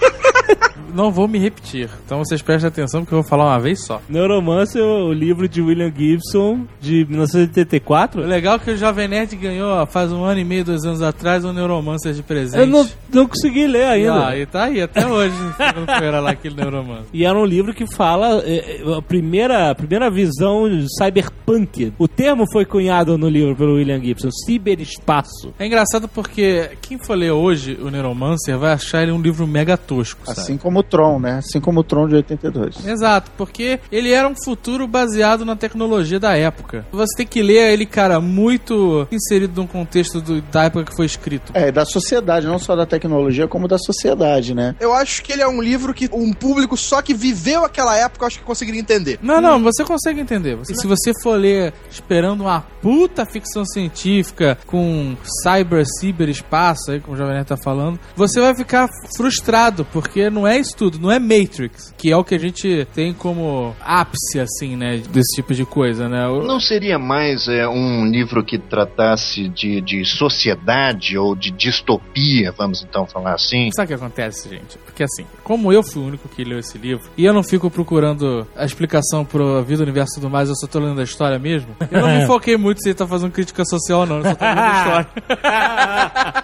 [0.94, 1.90] não vou me repetir.
[2.06, 4.02] Então vocês prestem atenção porque eu vou falar uma vez só.
[4.10, 8.22] Neuromancer, o livro de William Gibson, de 1984.
[8.22, 10.84] O legal é que o Jovem Nerd ganhou ó, faz um ano e meio, dois
[10.86, 12.60] anos atrás, um Neuromancer de presente.
[12.60, 14.28] Eu não, não consegui ler ainda.
[14.28, 15.36] Ah, e tá aí até hoje,
[16.02, 17.08] era lá aquele Neuromancer.
[17.14, 21.94] E era um livro que fala é, é, a primeira, a primeira visão de cyberpunk.
[21.98, 25.54] O termo foi cunhado no livro pelo William Gibson, ciberespaço.
[25.60, 29.78] É engraçado porque quem for ler hoje o Neuromancer vai achar ele um livro mega
[29.78, 30.40] tosco, sabe?
[30.40, 31.38] Assim como o Tron, né?
[31.40, 32.86] Assim como o Tron de 82.
[32.86, 36.86] Exato, porque ele era um futuro baseado na tecnologia da época.
[36.92, 41.06] Você tem que ler ele, cara, muito inserido num contexto do- da época que foi
[41.06, 41.52] escrito.
[41.54, 44.76] É, da sociedade, não só da tecnologia, como da sociedade, né?
[44.80, 48.24] Eu acho que ele é um livro que um público só que viveu aquela época,
[48.24, 49.20] eu acho que conseguiria entender.
[49.22, 50.56] Não, não, você consegue entender.
[50.56, 57.16] Você- se você for ler esperando uma puta ficção científica com cyber, ciberespaço, aí como
[57.16, 61.12] o Jovem Nerd tá falando, você vai ficar frustrado, porque não é isso tudo, não
[61.12, 65.54] é Matrix, que é o que a gente tem como ápice, assim, né, desse tipo
[65.54, 66.28] de coisa, né?
[66.28, 72.52] O- Não seria mais é, um livro que tratasse de, de sociedade ou de distopia,
[72.58, 73.70] vamos então falar assim?
[73.76, 74.78] Sabe o que acontece, gente?
[74.86, 77.70] Porque assim, como eu fui o único que leu esse livro, e eu não fico
[77.70, 81.38] procurando a explicação pro vida, universo e tudo mais, eu só tô lendo a história
[81.40, 84.24] mesmo, eu não me foquei muito se ele tá fazendo crítica social ou não, eu
[84.24, 85.08] só tô lendo a história.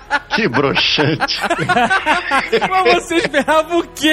[0.34, 1.40] Que broxante.
[2.70, 4.13] Mas você esperava o quê?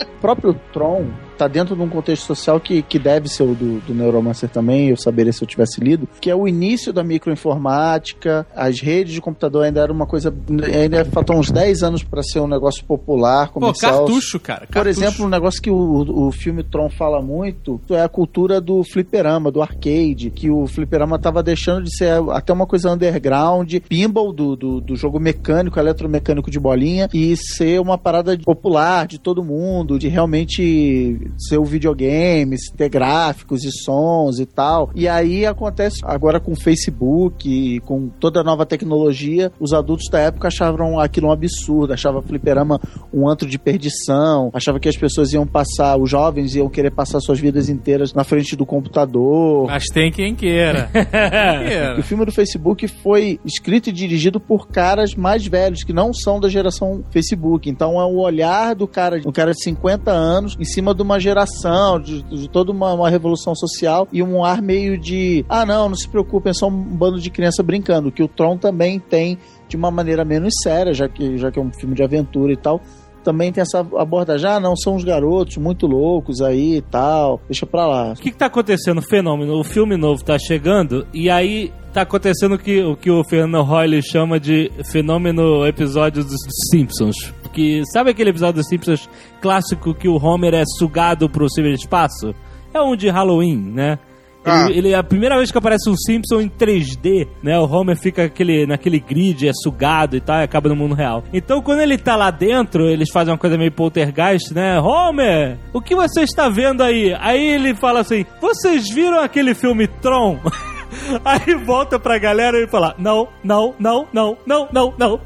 [0.00, 3.80] O próprio Tron tá dentro de um contexto social que, que deve ser o do,
[3.80, 8.46] do Neuromancer também, eu saberia se eu tivesse lido, que é o início da microinformática,
[8.54, 10.34] as redes de computador ainda era uma coisa,
[10.74, 14.06] ainda faltam uns 10 anos para ser um negócio popular, Pô, comercial.
[14.06, 14.66] cartucho, cara.
[14.66, 15.00] Por cartucho.
[15.00, 19.50] exemplo, um negócio que o, o filme Tron fala muito é a cultura do fliperama,
[19.50, 24.56] do arcade, que o fliperama tava deixando de ser até uma coisa underground, pinball do,
[24.56, 29.98] do, do jogo mecânico, eletromecânico de bolinha, e ser uma parada popular de todo mundo,
[29.98, 34.90] de realmente ser o videogame, ter gráficos e sons e tal.
[34.94, 40.08] E aí acontece agora com o Facebook, e com toda a nova tecnologia, os adultos
[40.10, 42.80] da época achavam aquilo um absurdo, achavam fliperama
[43.12, 47.20] um antro de perdição, achava que as pessoas iam passar, os jovens iam querer passar
[47.20, 49.66] suas vidas inteiras na frente do computador.
[49.66, 50.90] Mas tem quem queira.
[50.92, 51.04] Quem
[51.68, 51.98] queira.
[51.98, 56.40] O filme do Facebook foi escrito e dirigido por caras mais velhos, que não são
[56.40, 57.68] da geração Facebook.
[57.68, 61.15] Então é o olhar do cara, um cara de 50 anos, em cima de uma
[61.18, 65.88] geração, de, de toda uma, uma revolução social, e um ar meio de ah, não,
[65.88, 68.12] não se preocupem, é só um bando de criança brincando.
[68.12, 71.62] Que o Tron também tem de uma maneira menos séria, já que, já que é
[71.62, 72.80] um filme de aventura e tal.
[73.24, 77.66] Também tem essa abordagem, ah, não, são uns garotos muito loucos aí e tal, deixa
[77.66, 78.12] pra lá.
[78.12, 79.02] O que, que tá acontecendo?
[79.02, 79.58] Fenômeno.
[79.58, 84.00] O filme novo tá chegando e aí tá acontecendo que o, que o Fernando Royle
[84.00, 86.36] chama de fenômeno episódio dos
[86.70, 87.16] Simpsons.
[87.56, 89.08] Porque sabe aquele episódio dos Simpsons
[89.40, 92.34] clássico que o Homer é sugado pro ciberespaço?
[92.74, 93.98] É um de Halloween, né?
[94.44, 94.66] Ah.
[94.68, 97.58] Ele, ele- a primeira vez que aparece um Simpson em 3D, né?
[97.58, 101.24] O Homer fica aquele, naquele grid, é sugado e tal, e acaba no mundo real.
[101.32, 104.78] Então, quando ele tá lá dentro, eles fazem uma coisa meio poltergeist, né?
[104.78, 107.16] Homer, o que você está vendo aí?
[107.18, 110.38] Aí ele fala assim: Vocês viram aquele filme Tron?
[111.24, 115.20] Aí volta pra galera e fala: Não, não, não, não, não, não, não.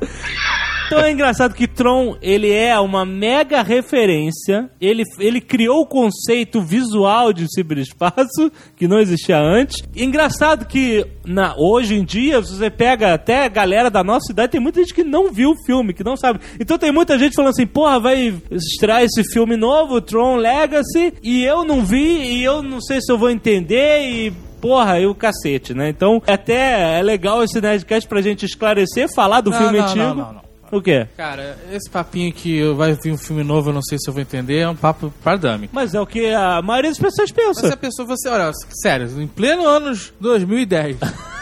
[0.90, 4.68] Então é engraçado que Tron, ele é uma mega referência.
[4.80, 9.84] Ele, ele criou o conceito visual de ciberespaço, que não existia antes.
[9.94, 14.32] E engraçado que na, hoje em dia, se você pega até a galera da nossa
[14.32, 16.40] idade, tem muita gente que não viu o filme, que não sabe.
[16.58, 21.44] Então tem muita gente falando assim, porra, vai estrear esse filme novo, Tron Legacy, e
[21.44, 25.14] eu não vi, e eu não sei se eu vou entender, e porra, e o
[25.14, 25.88] cacete, né?
[25.88, 30.04] Então, até é legal esse Nerdcast pra gente esclarecer, falar do Não, filme não, antigo.
[30.04, 30.49] não, não, não.
[30.70, 31.06] O quê?
[31.16, 34.22] Cara, esse papinho que vai vir um filme novo, eu não sei se eu vou
[34.22, 35.68] entender, é um papo pardame.
[35.72, 37.62] Mas é o que a maioria das pessoas pensa.
[37.62, 38.50] Mas a pessoa, você, olha,
[38.82, 40.96] sério, em pleno anos 2010,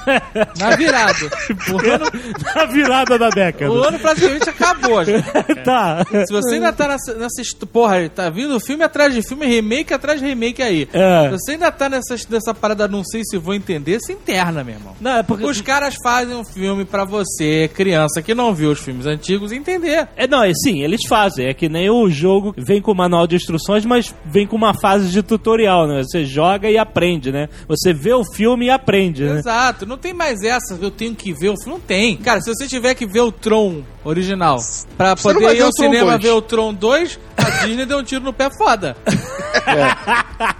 [0.59, 1.31] Na virada.
[1.71, 2.07] O ano,
[2.55, 3.71] Na virada da década.
[3.71, 5.05] o ano praticamente acabou.
[5.05, 5.23] já.
[5.64, 6.07] tá.
[6.27, 10.21] Se você ainda tá nessa, nessa porra, tá vindo filme atrás de filme, remake atrás
[10.21, 10.88] de remake aí.
[10.93, 11.25] É.
[11.25, 14.75] Se você ainda tá nessa, nessa parada, não sei se vou entender, se interna, meu
[14.75, 14.97] irmão.
[15.01, 15.45] Não, é porque...
[15.45, 19.17] Os caras fazem um filme pra você, criança que não viu os filmes antigos,
[19.52, 20.09] entender.
[20.16, 21.46] É, não, é sim, eles fazem.
[21.46, 25.09] É que nem o jogo vem com manual de instruções, mas vem com uma fase
[25.11, 26.02] de tutorial, né?
[26.02, 27.48] Você joga e aprende, né?
[27.68, 29.38] Você vê o filme e aprende, né?
[29.38, 31.68] Exato, não tem mais essa, eu tenho que ver o filme.
[31.68, 32.16] Não tem.
[32.16, 34.59] Cara, se você tiver que ver o Tron original
[34.96, 36.22] pra Você poder ir ao cinema 2.
[36.22, 38.96] ver o Tron 2, a Disney deu um tiro no pé foda.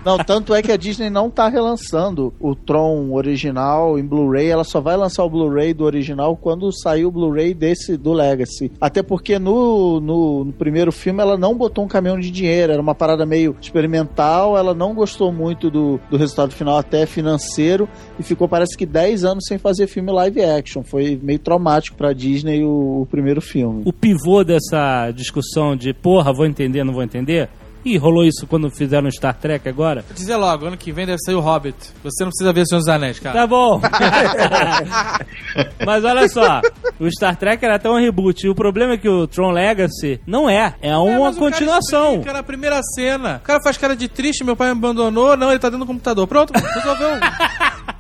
[0.05, 4.65] Não, tanto é que a Disney não tá relançando o Tron original em Blu-ray, ela
[4.65, 8.73] só vai lançar o Blu-ray do original quando sair o Blu-ray desse do Legacy.
[8.81, 12.83] Até porque no, no, no primeiro filme ela não botou um caminhão de dinheiro, era
[12.83, 18.23] uma parada meio experimental, ela não gostou muito do, do resultado final, até financeiro, e
[18.23, 20.83] ficou parece que 10 anos sem fazer filme live action.
[20.83, 23.83] Foi meio traumático pra Disney o, o primeiro filme.
[23.85, 27.49] O pivô dessa discussão de porra, vou entender, não vou entender.
[27.89, 30.03] Ih, rolou isso quando fizeram Star Trek agora?
[30.07, 31.77] Vou dizer logo, ano que vem deve sair o Hobbit.
[32.05, 33.41] Você não precisa ver Senhor dos Anéis, cara.
[33.41, 33.81] Tá bom.
[35.87, 36.61] Mas olha só,
[37.01, 38.47] o Star Trek era até um reboot.
[38.47, 40.75] E o problema é que o Tron Legacy não é.
[40.83, 42.11] É É, uma mas o cara continuação.
[42.13, 43.37] explica na primeira cena.
[43.37, 45.37] O cara faz cara de triste, meu pai me abandonou.
[45.37, 46.27] Não, ele tá dentro do computador.
[46.27, 47.11] Pronto, resolveu.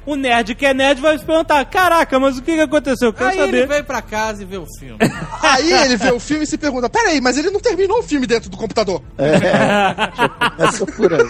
[0.08, 3.08] O nerd que é nerd vai se perguntar: caraca, mas o que, que aconteceu?
[3.08, 3.68] Eu Quero Aí ele saber.
[3.68, 4.96] vem pra casa e vê o filme.
[5.42, 8.26] Aí ele vê o filme e se pergunta: peraí, mas ele não terminou o filme
[8.26, 9.02] dentro do computador.
[10.58, 11.26] Essa por aí.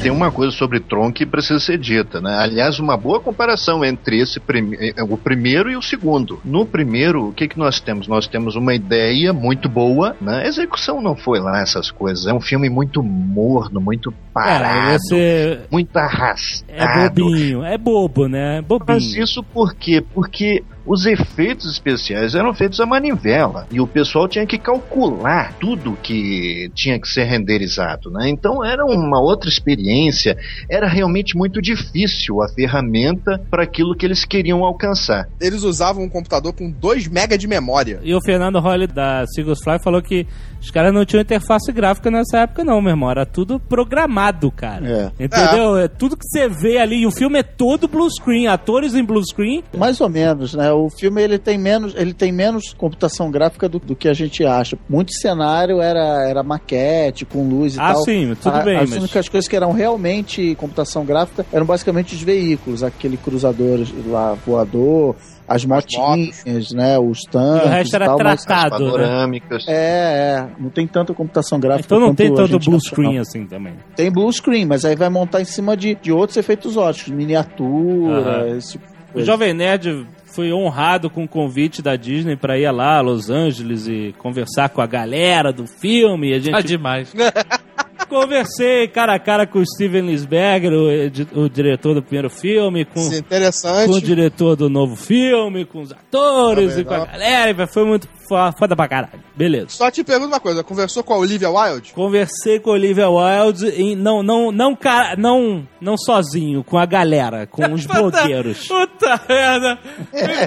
[0.00, 2.36] Tem uma coisa sobre Tron que precisa ser dita, né?
[2.38, 6.40] Aliás, uma boa comparação entre esse prime- eh, o primeiro e o segundo.
[6.44, 8.06] No primeiro, o que, que nós temos?
[8.06, 10.42] Nós temos uma ideia muito boa, né?
[10.44, 12.26] A execução não foi lá essas coisas.
[12.26, 16.72] É um filme muito morno, muito parado, É, você muito arrastado.
[16.72, 18.58] é bobinho, é bobo, né?
[18.58, 18.86] É bobinho.
[18.88, 20.02] Mas isso por quê?
[20.14, 25.98] Porque os efeitos especiais eram feitos à manivela e o pessoal tinha que calcular tudo
[26.02, 28.28] que tinha que ser renderizado, né?
[28.28, 30.36] Então era uma outra experiência,
[30.68, 35.28] era realmente muito difícil a ferramenta para aquilo que eles queriam alcançar.
[35.38, 38.00] Eles usavam um computador com 2 mega de memória.
[38.02, 40.26] E o Fernando Holly da Seagulls Fly falou que
[40.60, 43.10] os caras não tinham interface gráfica nessa época, não, meu irmão.
[43.10, 45.12] Era tudo programado, cara.
[45.18, 45.76] Entendeu?
[45.78, 45.88] É.
[45.88, 47.02] tudo que você vê ali.
[47.02, 49.62] E o filme é todo blue screen, atores em blue screen.
[49.76, 50.70] Mais ou menos, né?
[50.72, 54.44] O filme ele tem menos, ele tem menos computação gráfica do, do que a gente
[54.44, 54.76] acha.
[54.88, 58.04] Muito cenário era, era maquete, com luz e Ah, tal.
[58.04, 62.14] sim, tudo A- bem, As mas- únicas coisas que eram realmente computação gráfica eram basicamente
[62.14, 65.14] os veículos, aquele cruzador lá voador,
[65.48, 66.98] as motinhas, né?
[66.98, 67.64] Os tanques.
[67.64, 68.74] E o resto era tal, mas- tratado.
[68.74, 68.86] As né?
[68.86, 69.64] panorâmicas.
[69.66, 70.46] É, é.
[70.60, 71.86] Não tem tanta computação gráfica.
[71.86, 73.22] Então não tem tanto blue screen não.
[73.22, 73.74] assim também.
[73.96, 78.48] Tem blue screen, mas aí vai montar em cima de, de outros efeitos óticos, miniatura,
[78.56, 78.84] esse tipo
[79.14, 79.24] de O.
[79.24, 83.88] Jovem Nerd foi honrado com o convite da Disney pra ir lá a Los Angeles
[83.88, 86.34] e conversar com a galera do filme.
[86.34, 87.12] A gente Tá demais.
[88.08, 93.00] conversei cara a cara com o Steven Lisberger, o, o diretor do primeiro filme, com,
[93.00, 97.12] é com o diretor do novo filme, com os atores Tá e com a legal.
[97.12, 97.66] galera.
[97.66, 99.20] Foi muito foda pra caralho.
[99.36, 99.66] Beleza.
[99.70, 101.92] Só te pergunto uma coisa: conversou com a Olivia Wilde?
[101.92, 106.84] Conversei com a Olivia Wilde, em, não, não, não, cara, não, não sozinho, com a
[106.86, 108.66] galera, com os blogueiros.
[108.66, 109.78] Puta merda.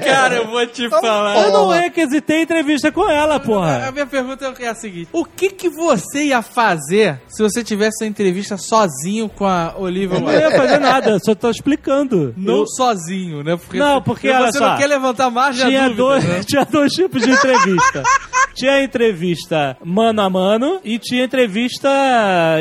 [0.05, 1.37] Cara, eu vou te falar.
[1.47, 3.91] Eu não requisitei entrevista com ela, A porra.
[3.91, 8.09] minha pergunta é a seguinte: O que que você ia fazer se você tivesse uma
[8.09, 10.41] entrevista sozinho com a Olivia Eu não Wilde?
[10.43, 12.33] ia fazer nada, só tô explicando.
[12.37, 13.55] Não Eu- sozinho, né?
[13.57, 16.43] Porque Não, porque, você olha não só, quer levantar margem tinha a dúvida, dois, né?
[16.43, 17.70] tinha dois tipos de entrevista.
[18.53, 21.89] Tinha a entrevista mano a mano e tinha entrevista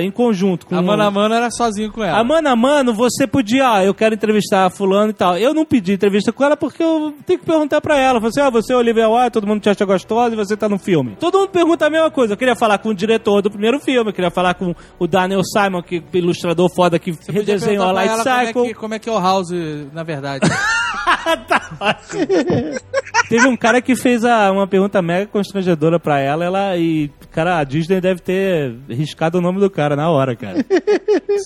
[0.01, 0.67] em conjunto.
[0.67, 2.19] Com A mano a mano era sozinho com ela.
[2.19, 5.37] A mano a mano, você podia, ah, eu quero entrevistar a fulano e tal.
[5.37, 8.21] Eu não pedi entrevista com ela porque eu tenho que perguntar pra ela.
[8.21, 10.79] Você, ah, você é Olivia Wilde, todo mundo te acha gostosa e você tá no
[10.79, 11.17] filme.
[11.19, 12.35] Todo mundo pergunta a mesma coisa.
[12.35, 15.43] Eu queria falar com o diretor do primeiro filme, eu queria falar com o Daniel
[15.45, 18.53] Simon, que ilustrador foda que Você redesenhou a Light Cycle.
[18.53, 19.51] Como é, que, como é que é o House,
[19.93, 20.49] na verdade?
[23.29, 27.59] Teve um cara que fez a- uma pergunta mega constrangedora pra ela, ela e, cara,
[27.59, 30.65] a Disney deve ter riscado o nome do cara na hora, cara.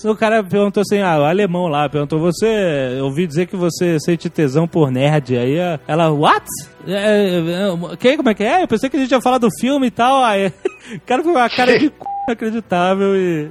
[0.03, 4.29] o cara perguntou assim, ah, o alemão lá, perguntou, você, ouvi dizer que você sente
[4.29, 5.55] tesão por nerd, aí
[5.87, 6.45] ela, what?
[6.87, 8.63] É, é, é, que, como é que é?
[8.63, 10.51] Eu pensei que a gente ia falar do filme e tal, aí
[11.05, 11.91] cara foi uma cara de c...
[12.27, 13.49] inacreditável e.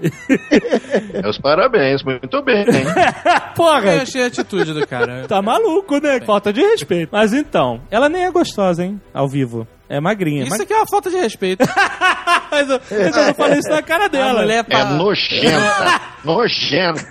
[1.23, 2.85] Meus parabéns, muito bem, hein?
[3.25, 4.03] Eu Porra!
[4.03, 5.27] achei a atitude do cara.
[5.27, 6.21] Tá maluco, né?
[6.21, 7.11] Falta de respeito.
[7.13, 9.01] Mas então, ela nem é gostosa, hein?
[9.13, 9.67] Ao vivo.
[9.97, 10.45] É magrinha.
[10.45, 11.65] Isso aqui é uma falta de respeito.
[12.51, 14.41] Mas eu, eu não falei isso na cara A dela.
[14.43, 16.01] mulher É pa- nojenta.
[16.25, 17.05] nojenta.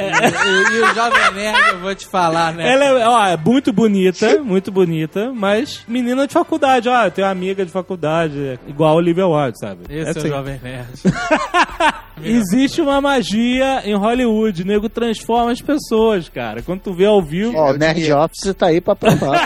[0.00, 2.72] e, e o Jovem Nerd, eu vou te falar, né?
[2.72, 7.26] Ela é, ó, é muito bonita, muito bonita, mas menina de faculdade, ó, eu tenho
[7.26, 9.80] uma amiga de faculdade, igual a Olivia Wilde, sabe?
[9.88, 10.28] Esse é, assim.
[10.28, 10.88] o Jovem Nerd.
[12.22, 16.60] Existe uma magia em Hollywood, o nego transforma as pessoas, cara.
[16.62, 17.56] Quando tu vê ao vivo.
[17.56, 19.40] Ó, o Nerd Office tá aí pra provar.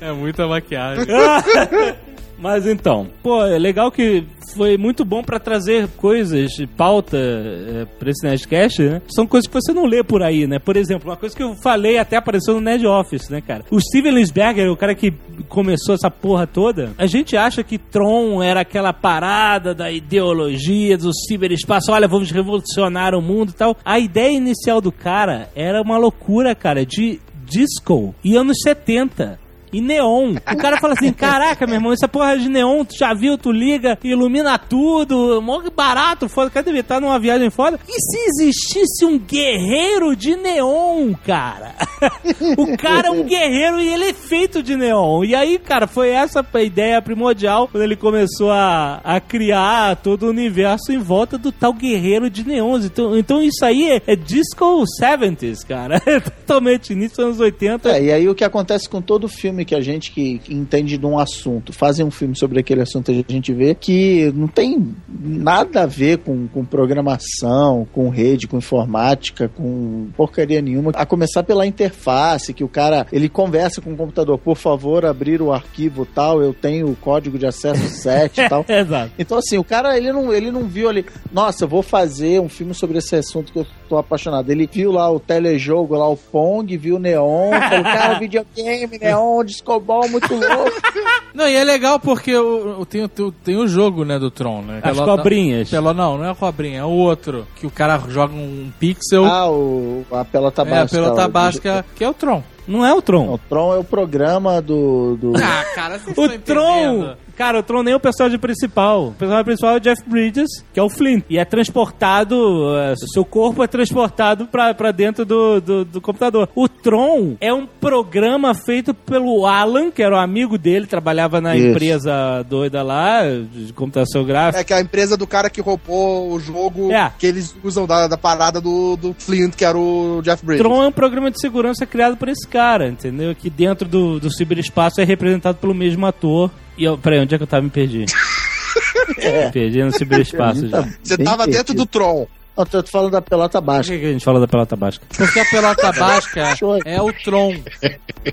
[0.00, 1.06] É muita maquiagem.
[2.42, 8.10] Mas então, pô, é legal que foi muito bom pra trazer coisas pauta é, pra
[8.10, 9.02] esse Nerdcast, né?
[9.14, 10.58] São coisas que você não lê por aí, né?
[10.58, 13.64] Por exemplo, uma coisa que eu falei até apareceu no Nerd Office, né, cara?
[13.70, 15.12] O Steven Lisberger, o cara que
[15.48, 21.14] começou essa porra toda, a gente acha que Tron era aquela parada da ideologia do
[21.14, 23.76] ciberespaço, olha, vamos revolucionar o mundo e tal.
[23.84, 27.20] A ideia inicial do cara era uma loucura, cara, de
[27.52, 29.38] disco e anos 70.
[29.72, 30.34] E neon.
[30.34, 33.50] O cara fala assim: caraca, meu irmão, essa porra de neon, tu já viu, tu
[33.50, 36.50] liga, ilumina tudo, mó barato, foda.
[36.50, 37.80] Cara devia estar numa viagem foda.
[37.88, 41.74] E se existisse um guerreiro de neon, cara?
[42.58, 45.24] o cara é um guerreiro e ele é feito de neon.
[45.24, 50.24] E aí, cara, foi essa a ideia primordial quando ele começou a, a criar todo
[50.24, 52.84] o universo em volta do tal guerreiro de neons.
[52.84, 56.00] Então, então isso aí é, é disco 70s, cara.
[56.12, 57.90] É totalmente início dos anos 80.
[57.90, 60.98] É, e aí o que acontece com todo filme que a gente que, que entende
[60.98, 64.94] de um assunto, fazem um filme sobre aquele assunto, a gente vê que não tem
[65.08, 70.92] nada a ver com, com programação, com rede, com informática, com porcaria nenhuma.
[70.94, 75.42] A começar pela interface, que o cara, ele conversa com o computador, por favor, abrir
[75.42, 78.64] o arquivo tal, eu tenho o código de acesso 7 e tal.
[78.68, 79.12] Exato.
[79.18, 82.48] Então, assim, o cara, ele não, ele não viu ali, nossa, eu vou fazer um
[82.48, 84.50] filme sobre esse assunto que eu tô apaixonado.
[84.50, 89.44] Ele viu lá o telejogo, lá o Pong, viu o Neon, falou, cara, videogame, Neon,
[89.52, 90.72] discoball, muito louco.
[91.34, 94.80] Não, e é legal porque o, tem, o- tem o jogo, né, do Tron, né?
[94.82, 95.70] As Pelota- cobrinhas.
[95.70, 97.46] Pelo, não, não é a cobrinha, é o outro.
[97.56, 99.24] Que o cara joga um pixel.
[99.24, 101.00] Ah, o, a pelota é, a básica.
[101.02, 102.42] pelota o- básica, que é o Tron.
[102.68, 103.32] Não é o Tron.
[103.34, 105.16] O Tron é o programa do...
[105.16, 105.32] do...
[105.36, 107.16] Ah, cara, vocês O estão Tron, entendendo.
[107.36, 109.08] Cara, o Tron nem é o personagem principal.
[109.08, 111.24] O personagem principal é o Jeff Bridges, que é o Flint.
[111.28, 116.48] E é transportado, é, seu corpo é transportado pra, pra dentro do, do, do computador.
[116.54, 121.56] O Tron é um programa feito pelo Alan, que era um amigo dele, trabalhava na
[121.56, 121.66] Isso.
[121.68, 124.60] empresa doida lá, de computação gráfica.
[124.60, 127.12] É que é a empresa do cara que roubou o jogo É.
[127.18, 130.64] que eles usam da, da parada do, do Flint, que era o Jeff Bridges.
[130.64, 133.34] Tron é um programa de segurança criado por esse cara, entendeu?
[133.34, 136.50] Que dentro do, do ciberespaço é representado pelo mesmo ator.
[136.82, 137.62] E eu, peraí, onde é que eu tava?
[137.62, 138.06] Me perdi.
[139.18, 140.82] Me perdi no ciberespaço já.
[141.02, 141.76] Você tava dentro perdido.
[141.76, 142.26] do Tron.
[142.56, 143.94] Não, tô falando da pelota Por básica.
[143.94, 145.06] que, que a gente fala da pelota básica?
[145.16, 146.54] Porque a pelota básica
[146.84, 147.54] é o Tron.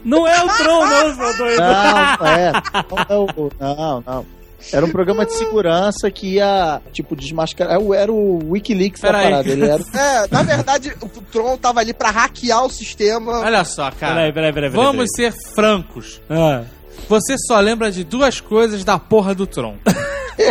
[0.03, 1.57] Não é o Tron, não, seu doido.
[1.59, 2.51] Não, é.
[2.51, 4.25] Não, é o- não, não.
[4.73, 7.73] Era um programa de segurança que ia, tipo, desmascarar.
[7.75, 9.23] Era o- Era o Wikileaks da Pera aí.
[9.29, 9.49] parada.
[9.49, 9.83] Ele era.
[9.95, 13.39] É, na verdade, o Tron tava ali pra hackear o sistema.
[13.39, 14.15] Olha só, cara.
[14.15, 14.69] Peraí, peraí, peraí.
[14.71, 16.19] peraí, Vamos ser francos.
[16.29, 16.63] Ah,
[17.07, 19.75] Você só lembra de duas coisas da porra do Tron.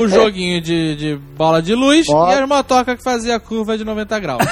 [0.01, 4.19] o joguinho de, de bola de luz e as motocas que fazia curva de 90
[4.19, 4.43] graus.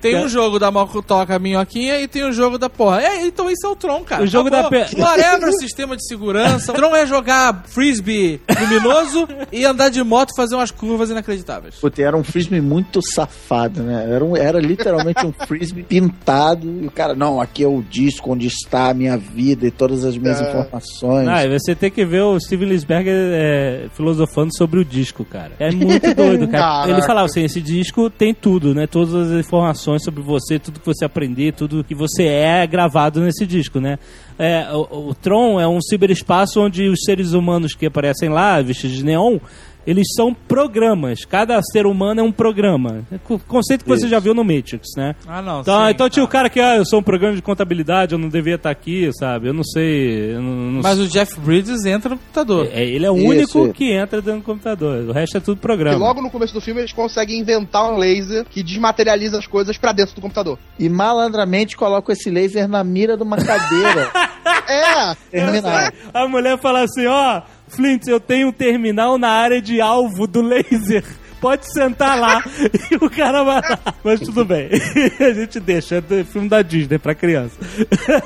[0.00, 3.02] Tem um jogo da motoca minhoquinha e tem um jogo da porra.
[3.02, 4.22] É, então isso é o Tron, cara.
[4.22, 4.70] O jogo Acabou.
[4.70, 6.72] da pe- Whatever sistema de segurança.
[6.72, 11.76] Tron é jogar frisbee luminoso e andar de moto e fazer umas curvas inacreditáveis.
[11.76, 14.08] Puta, era um frisbee muito safado, né?
[14.10, 16.66] Era, um- era literalmente um frisbee pintado.
[16.82, 20.04] E o cara, não, aqui é o disco onde está a minha vida e todas
[20.04, 20.48] as minhas É.
[20.48, 21.28] informações.
[21.28, 25.52] Ah, e você tem que ver o Steven Lisberger é, filosofando sobre o disco, cara.
[25.58, 26.60] É muito doido, cara.
[26.62, 26.90] Caraca.
[26.90, 28.86] Ele falava assim, esse disco tem tudo, né?
[28.86, 33.46] Todas as informações sobre você, tudo que você aprender, tudo que você é gravado nesse
[33.46, 33.98] disco, né?
[34.38, 38.96] É, o, o Tron é um ciberespaço onde os seres humanos que aparecem lá, vestidos
[38.96, 39.38] de neon,
[39.86, 41.24] eles são programas.
[41.24, 43.02] Cada ser humano é um programa.
[43.10, 45.14] É o conceito que você já viu no Matrix, né?
[45.26, 45.60] Ah, não.
[45.60, 46.32] Então, sim, então tinha o tá.
[46.32, 49.48] cara que, ah, eu sou um programa de contabilidade, eu não devia estar aqui, sabe?
[49.48, 50.34] Eu não sei.
[50.34, 52.68] Eu não, não Mas o Jeff Bridges entra no computador.
[52.72, 53.72] é, ele é o Isso, único isso.
[53.74, 55.08] que entra dentro do computador.
[55.08, 55.96] O resto é tudo E programa.
[55.98, 59.92] logo no começo do filme eles conseguem inventar um laser que desmaterializa as coisas pra
[59.92, 60.58] dentro do computador.
[60.78, 64.10] E malandramente coloca esse laser na mira de uma cadeira
[64.68, 65.14] É!
[65.30, 65.90] terminal.
[66.14, 70.42] A mulher fala assim: ó, Flint, eu tenho um terminal na área de alvo do
[70.42, 71.04] laser.
[71.40, 72.44] Pode sentar lá.
[72.90, 73.78] e o cara vai lá.
[74.04, 74.68] Mas tudo bem.
[75.18, 75.96] A gente deixa.
[76.10, 77.56] É filme da Disney pra criança.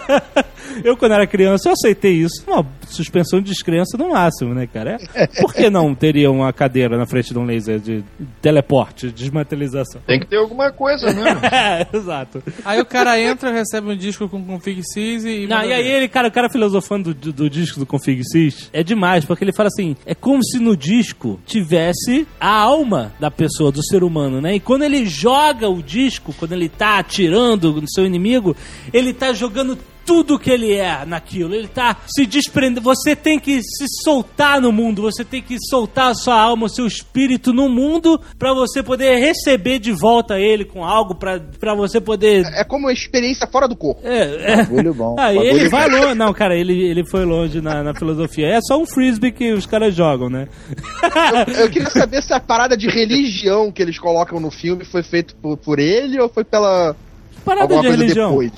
[0.83, 2.43] eu, quando era criança, eu aceitei isso.
[2.47, 4.99] Uma suspensão de descrença no máximo, né, cara?
[5.15, 8.05] É, por que não teria uma cadeira na frente de um laser de
[8.41, 10.01] teleporte, desmaterialização?
[10.07, 11.35] Tem que ter alguma coisa, né?
[11.55, 12.43] É, exato.
[12.65, 15.47] Aí o cara entra, recebe um disco com config sys e.
[15.47, 15.89] Não, e aí ver.
[15.91, 19.53] ele, cara, o cara filosofando do, do disco do Config Sys é demais, porque ele
[19.53, 24.41] fala assim, é como se no disco tivesse a alma da pessoa, do ser humano,
[24.41, 24.55] né?
[24.55, 28.57] E quando ele joga o disco, quando ele tá atirando no seu inimigo,
[28.93, 31.55] ele tá jogando tudo que ele é naquilo.
[31.55, 32.81] Ele tá se desprendendo.
[32.83, 36.69] Você tem que se soltar no mundo, você tem que soltar a sua alma, o
[36.69, 41.75] seu espírito no mundo pra você poder receber de volta ele com algo, pra pra
[41.75, 44.01] você poder É como uma experiência fora do corpo.
[44.05, 44.57] é, é.
[44.57, 45.17] Bagulho bom.
[45.19, 45.71] Ah, Bagulho ele bom.
[45.71, 46.15] vai longe.
[46.15, 48.47] Não, cara, ele, ele foi longe na, na filosofia.
[48.49, 50.49] É só um frisbee que os caras jogam, né?
[51.59, 55.35] Eu queria saber se a parada de religião que eles colocam no filme foi feito
[55.37, 56.95] por, por ele ou foi pela
[57.45, 58.31] Parada alguma de religião.
[58.31, 58.53] depois.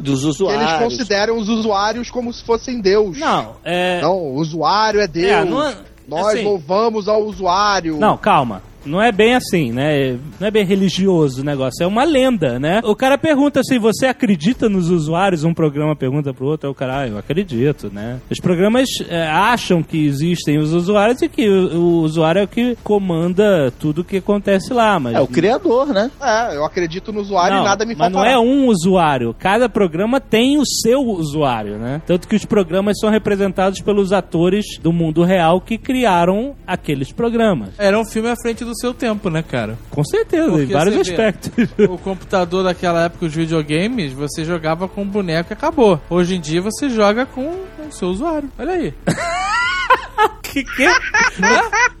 [0.00, 0.72] Dos Que eles usuários.
[0.82, 3.18] consideram os usuários como se fossem Deus.
[3.18, 4.00] Não, é.
[4.00, 5.30] Não, o usuário é Deus.
[5.32, 5.76] É, não é-
[6.08, 7.96] Nós assim- louvamos ao usuário.
[7.98, 8.62] Não, calma.
[8.84, 10.18] Não é bem assim, né?
[10.38, 12.80] Não é bem religioso o negócio, é uma lenda, né?
[12.84, 15.44] O cara pergunta assim: você acredita nos usuários?
[15.44, 18.20] Um programa pergunta pro outro, aí o cara, ah, eu acredito, né?
[18.30, 22.48] Os programas é, acham que existem os usuários e que o, o usuário é o
[22.48, 25.14] que comanda tudo que acontece lá, mas.
[25.14, 26.10] É o criador, né?
[26.20, 28.18] É, eu acredito no usuário Não, e nada me mas falta.
[28.18, 29.34] não é um usuário.
[29.38, 32.02] Cada programa tem o seu usuário, né?
[32.06, 37.70] Tanto que os programas são representados pelos atores do mundo real que criaram aqueles programas.
[37.78, 39.78] Era um filme à frente do seu tempo, né, cara?
[39.90, 41.68] Com certeza, em Porque vários você vê- aspectos.
[41.88, 46.00] O computador daquela época, os videogames, você jogava com um boneco e acabou.
[46.08, 48.48] Hoje em dia você joga com o seu usuário.
[48.58, 48.94] Olha aí.
[50.42, 50.86] que que?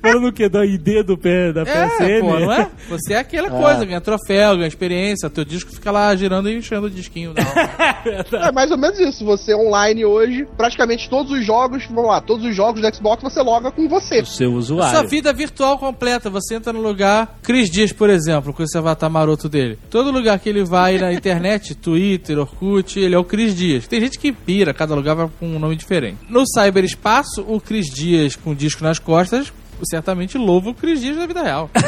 [0.02, 0.48] Falando o quê?
[0.48, 2.20] Da ID do P, da É, PSN?
[2.20, 2.68] pô, não é?
[2.88, 6.86] Você é aquela coisa, ganha troféu, ganha experiência, teu disco fica lá girando e enchendo
[6.86, 7.32] o disquinho.
[7.34, 8.40] Não.
[8.40, 9.24] É mais ou menos isso.
[9.24, 13.42] Você online hoje, praticamente todos os jogos, vamos lá, todos os jogos do Xbox você
[13.42, 14.20] loga com você.
[14.20, 15.08] O seu Sua usuário.
[15.08, 16.30] vida virtual completa.
[16.30, 19.78] Você entra no lugar, Cris Dias, por exemplo, com esse avatar maroto dele.
[19.90, 23.86] Todo lugar que ele vai na internet, Twitter, Orkut, ele é o Cris Dias.
[23.86, 26.18] Tem gente que pira, cada lugar vai com um nome diferente.
[26.28, 29.52] No cyberespaço, o Cris Dias com o disco nas costas
[29.88, 31.70] certamente louva o Cris Dias da vida real.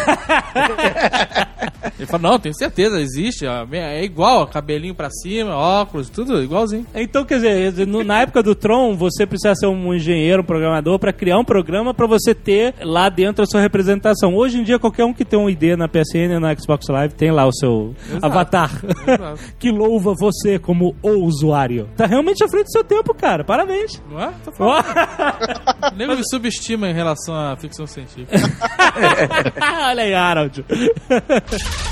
[2.02, 3.46] ele fala, não, tenho certeza, existe.
[3.46, 6.86] ó, É igual, ó, cabelinho pra cima, óculos, tudo igualzinho.
[6.94, 10.98] Então, quer dizer, no- na época do Tron, você precisa ser um engenheiro, um programador,
[10.98, 14.34] pra criar um programa pra você ter lá dentro a sua representação.
[14.34, 17.14] Hoje em dia, qualquer um que tem um ID na PSN ou na Xbox Live
[17.14, 18.70] tem lá o seu avatar
[19.06, 19.42] Exato.
[19.58, 21.88] que louva você como o usuário.
[21.96, 23.44] Tá realmente à frente do seu tempo, cara.
[23.44, 24.02] Parabéns.
[24.10, 24.32] Não é?
[24.44, 24.84] Tô falando.
[24.86, 25.92] Ó.
[25.92, 28.30] O nego me subestima em relação à ficção científica.
[29.90, 30.64] Olha aí, Harold.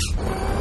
[0.01, 0.60] Thank you.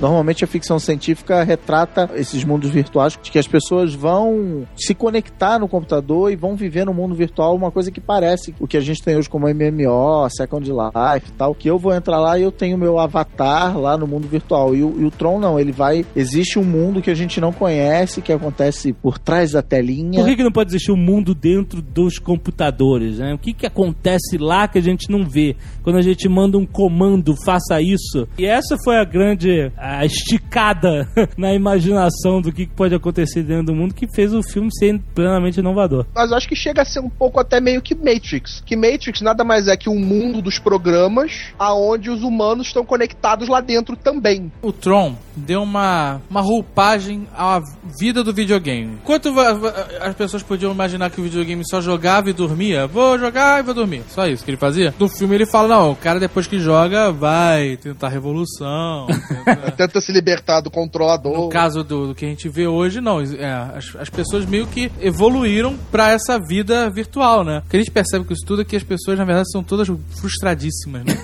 [0.00, 5.58] Normalmente a ficção científica retrata esses mundos virtuais de que as pessoas vão se conectar
[5.58, 8.80] no computador e vão viver no mundo virtual uma coisa que parece o que a
[8.80, 12.42] gente tem hoje como MMO, Second Life e tal, que eu vou entrar lá e
[12.42, 14.74] eu tenho meu avatar lá no mundo virtual.
[14.74, 16.04] E o, e o Tron não, ele vai...
[16.16, 20.20] Existe um mundo que a gente não conhece, que acontece por trás da telinha.
[20.20, 23.18] Por que, que não pode existir um mundo dentro dos computadores?
[23.18, 23.34] Né?
[23.34, 25.56] O que, que acontece lá que a gente não vê?
[25.82, 28.26] Quando a gente manda um comando, faça isso.
[28.38, 33.74] E essa foi a grande a esticada na imaginação do que, pode acontecer dentro do
[33.74, 36.06] mundo que fez o filme ser plenamente inovador.
[36.14, 38.62] Mas eu acho que chega a ser um pouco até meio que Matrix.
[38.64, 43.48] Que Matrix nada mais é que um mundo dos programas aonde os humanos estão conectados
[43.48, 44.50] lá dentro também.
[44.62, 47.60] O Tron deu uma, uma roupagem à
[47.98, 48.98] vida do videogame.
[49.34, 53.62] Va- as pessoas podiam imaginar que o videogame só jogava e dormia, vou jogar e
[53.62, 54.02] vou dormir.
[54.08, 54.94] Só isso que ele fazia.
[54.98, 59.06] No filme ele fala, não, o cara depois que joga vai tentar revolução.
[59.76, 61.32] tenta- Tenta se libertar do controlador.
[61.32, 63.18] No caso do, do que a gente vê hoje, não.
[63.18, 67.62] É, as, as pessoas meio que evoluíram pra essa vida virtual, né?
[67.64, 69.64] O que a gente percebe com isso tudo é que as pessoas, na verdade, são
[69.64, 69.88] todas
[70.20, 71.14] frustradíssimas, né?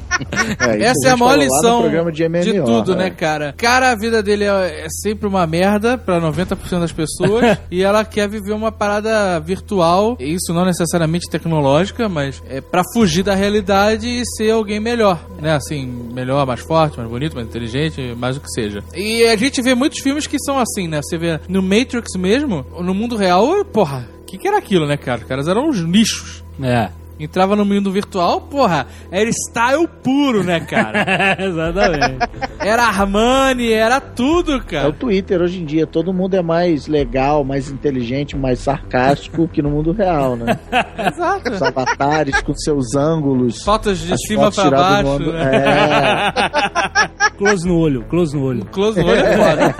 [0.60, 3.04] É, Essa é a maior lição de, MMO, de tudo, né?
[3.04, 3.54] né, cara?
[3.56, 8.04] Cara, a vida dele é, é sempre uma merda pra 90% das pessoas e ela
[8.04, 13.34] quer viver uma parada virtual, e isso não necessariamente tecnológica, mas é pra fugir da
[13.34, 15.54] realidade e ser alguém melhor, né?
[15.54, 18.82] Assim, melhor, mais forte, mais bonito, mais inteligente, mais o que seja.
[18.94, 21.00] E a gente vê muitos filmes que são assim, né?
[21.02, 24.96] Você vê no Matrix mesmo, no mundo real, porra, o que, que era aquilo, né,
[24.96, 25.20] cara?
[25.20, 26.44] Os caras eram uns lixos.
[26.62, 26.90] É.
[27.20, 31.04] Entrava no mundo virtual, porra, era style puro, né, cara?
[31.38, 32.28] Exatamente.
[32.58, 34.92] Era Armani, era tudo, É o cara.
[34.92, 39.70] Twitter hoje em dia, todo mundo é mais legal, mais inteligente, mais sarcástico que no
[39.70, 40.58] mundo real, né?
[41.12, 41.50] Exato.
[41.52, 43.62] Os avatares com seus ângulos.
[43.62, 45.08] Fotos de as cima fotos pra baixo.
[45.10, 45.56] ângulo- né?
[45.56, 47.30] É.
[47.40, 48.66] Close no olho, close no olho.
[48.66, 49.74] Close no olho é foda.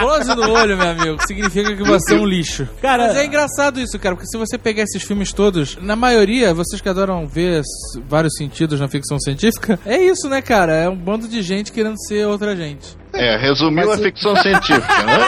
[0.00, 2.68] Close no olho, meu amigo, significa que você é um lixo.
[2.82, 6.52] Cara- Mas é engraçado isso, cara, porque se você pegar esses filmes todos, na maioria,
[6.64, 7.62] vocês que adoram ver
[8.08, 10.74] vários sentidos na ficção científica, é isso, né, cara?
[10.74, 12.96] É um bando de gente querendo ser outra gente.
[13.12, 15.18] É, resumiu Mas a ficção científica, né?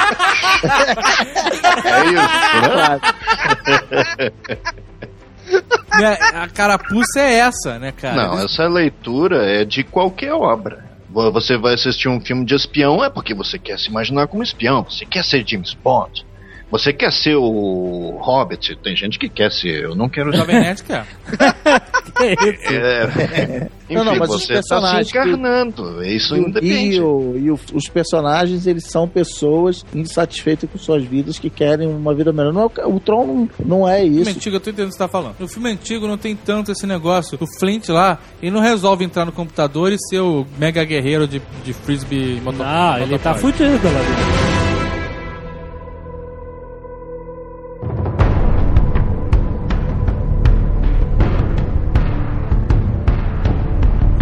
[1.85, 2.17] é isso,
[2.63, 3.01] né?
[6.01, 8.15] Né, A carapuça é essa, né, cara?
[8.29, 10.85] Não, essa leitura é de qualquer obra.
[11.11, 14.43] Vo- Você vai assistir um filme de espião é porque você quer se imaginar como
[14.43, 16.25] espião, você quer ser James Bond.
[16.73, 18.77] Você quer ser o Hobbit?
[18.83, 21.05] Tem gente que quer ser, eu não quero O Jovem Nerd quer.
[22.17, 22.73] Que isso?
[22.73, 23.05] É,
[23.85, 26.03] enfim, Não, não, mas os você está se encarnando.
[26.03, 26.97] Isso E, o- independe.
[26.97, 31.87] e, o- e o- os personagens, eles são pessoas insatisfeitas com suas vidas que querem
[31.87, 32.53] uma vida melhor.
[32.55, 34.31] Não é o o Tron não, não é isso.
[34.31, 35.35] antigo, eu tô entendendo o que você tá falando.
[35.39, 37.37] No filme antigo não tem tanto esse negócio.
[37.41, 41.43] O Flint lá, ele não resolve entrar no computador e ser o mega guerreiro de,
[41.65, 42.65] de frisbee motor.
[42.67, 44.62] Ah, ele tá fudido lá dentro.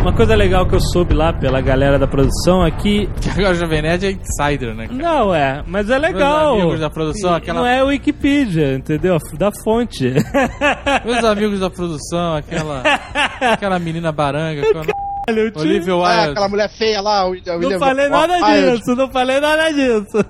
[0.00, 3.08] Uma coisa legal que eu soube lá pela galera da produção é que.
[3.36, 4.86] Agora o Jovem Nerd é insider, né?
[4.88, 4.98] cara?
[4.98, 6.52] Não, é, mas é legal.
[6.54, 9.18] Meus amigos da produção, aquela- Não é Wikipedia, entendeu?
[9.38, 10.12] Da fonte.
[11.04, 12.82] Meus amigos da produção, aquela
[13.52, 14.92] aquela menina baranga, qual o nome?
[15.28, 16.30] Olha, eu tinha- Olivia Ah, Wilde.
[16.30, 20.24] aquela mulher feia lá, o, o Não William- falei nada disso, não falei nada disso.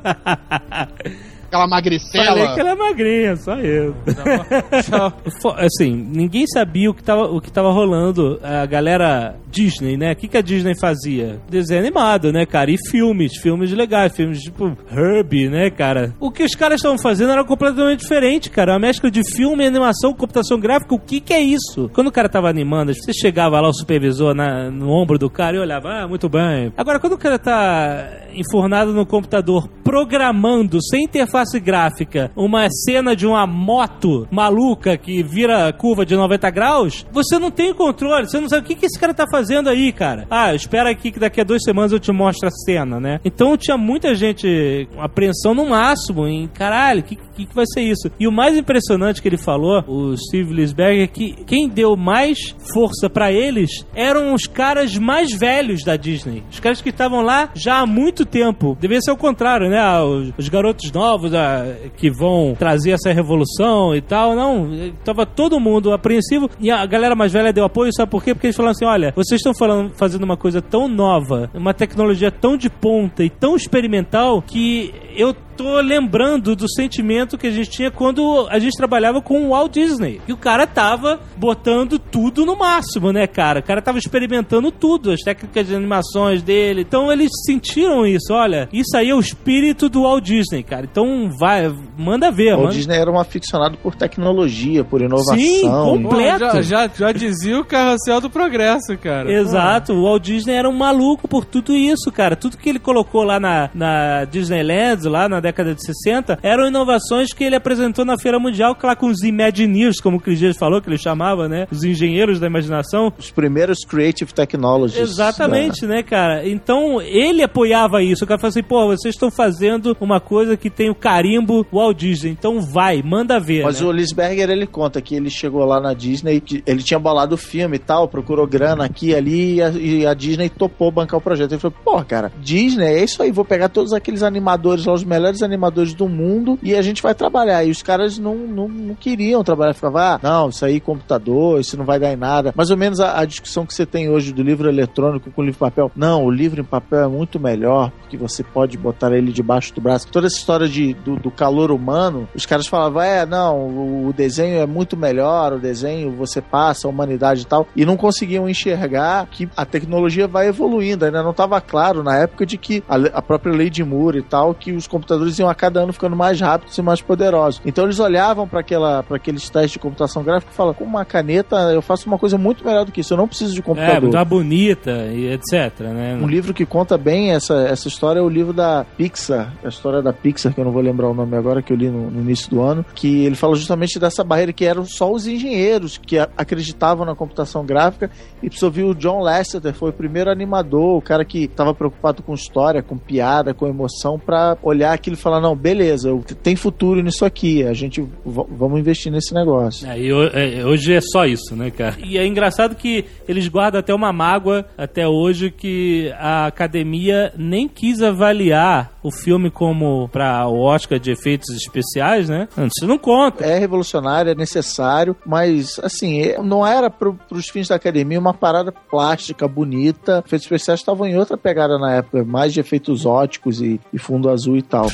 [1.50, 2.24] Aquela magricela.
[2.26, 3.92] Falei que ela é magrinha, só eu.
[5.58, 8.38] Assim, ninguém sabia o que tava, o que tava rolando.
[8.42, 10.12] A galera Disney, né?
[10.12, 11.40] O que, que a Disney fazia?
[11.50, 12.70] Desenho animado, né, cara?
[12.70, 16.14] E filmes, filmes legais, filmes tipo Herbie, né, cara?
[16.20, 18.72] O que os caras estavam fazendo era completamente diferente, cara.
[18.74, 20.94] Uma mescla de filme, animação, computação gráfica.
[20.94, 21.90] O que, que é isso?
[21.92, 25.56] Quando o cara tava animando, você chegava lá, o supervisor na- no ombro do cara
[25.56, 26.72] e olhava, ah, muito bem.
[26.76, 33.26] Agora, quando o cara tá enfornado no computador, programando, sem interface gráfica, uma cena de
[33.26, 38.48] uma moto maluca que vira curva de 90 graus, você não tem controle, você não
[38.48, 40.26] sabe o que, que esse cara tá fazendo aí, cara.
[40.30, 43.20] Ah, espera aqui que daqui a duas semanas eu te mostro a cena, né?
[43.24, 47.82] Então tinha muita gente apreensão no máximo em caralho, o que, que, que vai ser
[47.82, 48.10] isso?
[48.18, 52.54] E o mais impressionante que ele falou, o Steve Lisberg, é que quem deu mais
[52.72, 56.42] força pra eles eram os caras mais velhos da Disney.
[56.50, 58.76] Os caras que estavam lá já há muito tempo.
[58.80, 59.78] Devia ser o contrário, né?
[59.78, 61.64] Ah, Os, os garotos novos ah,
[61.96, 64.34] que vão trazer essa revolução e tal.
[64.34, 64.70] Não,
[65.04, 68.34] tava todo mundo apreensivo e a galera mais velha deu apoio, sabe por quê?
[68.34, 69.52] Porque eles falaram assim: olha, vocês estão
[69.94, 75.34] fazendo uma coisa tão nova, uma tecnologia tão de ponta e tão experimental que eu
[75.60, 79.74] tô lembrando do sentimento que a gente tinha quando a gente trabalhava com o Walt
[79.74, 80.18] Disney.
[80.26, 83.60] E o cara tava botando tudo no máximo, né, cara?
[83.60, 86.80] O cara tava experimentando tudo, as técnicas de animações dele.
[86.80, 90.88] Então eles sentiram isso, olha, isso aí é o espírito do Walt Disney, cara.
[90.90, 92.72] Então vai, manda ver, O manda.
[92.72, 95.36] Disney era um aficionado por tecnologia, por inovação.
[95.36, 96.62] Sim, Pô, Completo.
[96.62, 99.30] já, já, já dizia o carrossel do progresso, cara.
[99.32, 102.36] Exato, o Walt Disney era um maluco por tudo isso, cara.
[102.36, 107.32] Tudo que ele colocou lá na, na Disneyland, lá na década de 60, eram inovações
[107.32, 110.80] que ele apresentou na Feira Mundial, lá com os Imagineers, como o Cris Dias falou,
[110.80, 111.66] que ele chamava, né?
[111.70, 113.12] Os engenheiros da imaginação.
[113.18, 114.98] Os primeiros creative technologies.
[114.98, 116.46] Exatamente, né, cara?
[116.48, 118.24] Então, ele apoiava isso.
[118.24, 121.98] O cara falou assim, pô, vocês estão fazendo uma coisa que tem o carimbo Walt
[121.98, 122.30] Disney.
[122.30, 123.64] Então vai, manda ver.
[123.64, 123.86] Mas né?
[123.86, 127.76] o Lisberger, ele conta que ele chegou lá na Disney, ele tinha bolado o filme
[127.76, 131.52] e tal, procurou grana aqui ali, e a, e a Disney topou bancar o projeto.
[131.52, 135.02] Ele falou, pô, cara, Disney, é isso aí, vou pegar todos aqueles animadores lá, os
[135.02, 137.64] melhores animadores do mundo, e a gente vai trabalhar.
[137.64, 141.76] E os caras não, não, não queriam trabalhar, ficavam, ah, não, isso aí computador, isso
[141.76, 142.52] não vai dar em nada.
[142.56, 145.44] Mais ou menos a, a discussão que você tem hoje do livro eletrônico com o
[145.44, 145.90] livro em papel.
[145.96, 149.80] Não, o livro em papel é muito melhor, porque você pode botar ele debaixo do
[149.80, 150.06] braço.
[150.06, 154.58] Toda essa história de, do, do calor humano, os caras falavam, é, não, o, desenho
[154.58, 159.26] é muito melhor, o desenho você passa, a humanidade e tal, e não conseguiam enxergar
[159.26, 161.04] que a tecnologia vai evoluindo.
[161.04, 164.22] Ainda não estava claro na época de que a, a própria lei de Moore e
[164.22, 167.60] tal, que os computadores iam a cada ano ficando mais rápidos e mais poderosos.
[167.64, 171.82] Então eles olhavam para aqueles testes de computação gráfica e falavam, com uma caneta eu
[171.82, 174.10] faço uma coisa muito melhor do que isso, eu não preciso de É, computador.
[174.10, 176.18] uma bonita e etc, né?
[176.20, 179.68] Um livro que conta bem essa, essa história é o livro da Pixar, Pixar, a
[179.68, 182.10] história da Pixar, que eu não vou lembrar o nome agora, que eu li no,
[182.10, 185.98] no início do ano, que ele fala justamente dessa barreira que eram só os engenheiros
[185.98, 188.10] que a- acreditavam na computação gráfica
[188.42, 192.22] e precisou vir o John Lasseter, foi o primeiro animador, o cara que estava preocupado
[192.22, 196.10] com história, com piada, com emoção, pra olhar aquilo e falar, não, beleza,
[196.42, 199.88] tem futuro nisso aqui, a gente vamos investir nesse negócio.
[199.88, 201.96] É, e ho- é, hoje é só isso, né, cara?
[202.02, 207.68] E é engraçado que eles guardam até uma mágoa até hoje que a academia nem
[207.68, 212.48] quis avaliar o filme como para o Oscar de efeitos especiais, né?
[212.56, 213.44] Isso não conta.
[213.44, 218.34] É revolucionário, é necessário, mas assim, é- não era para os fins da academia uma
[218.34, 220.22] parada plástica, bonita.
[220.26, 224.30] Efeitos especiais estavam em outra pegada na época, mais de efeitos óticos e, e fundo
[224.30, 224.86] azul e tal.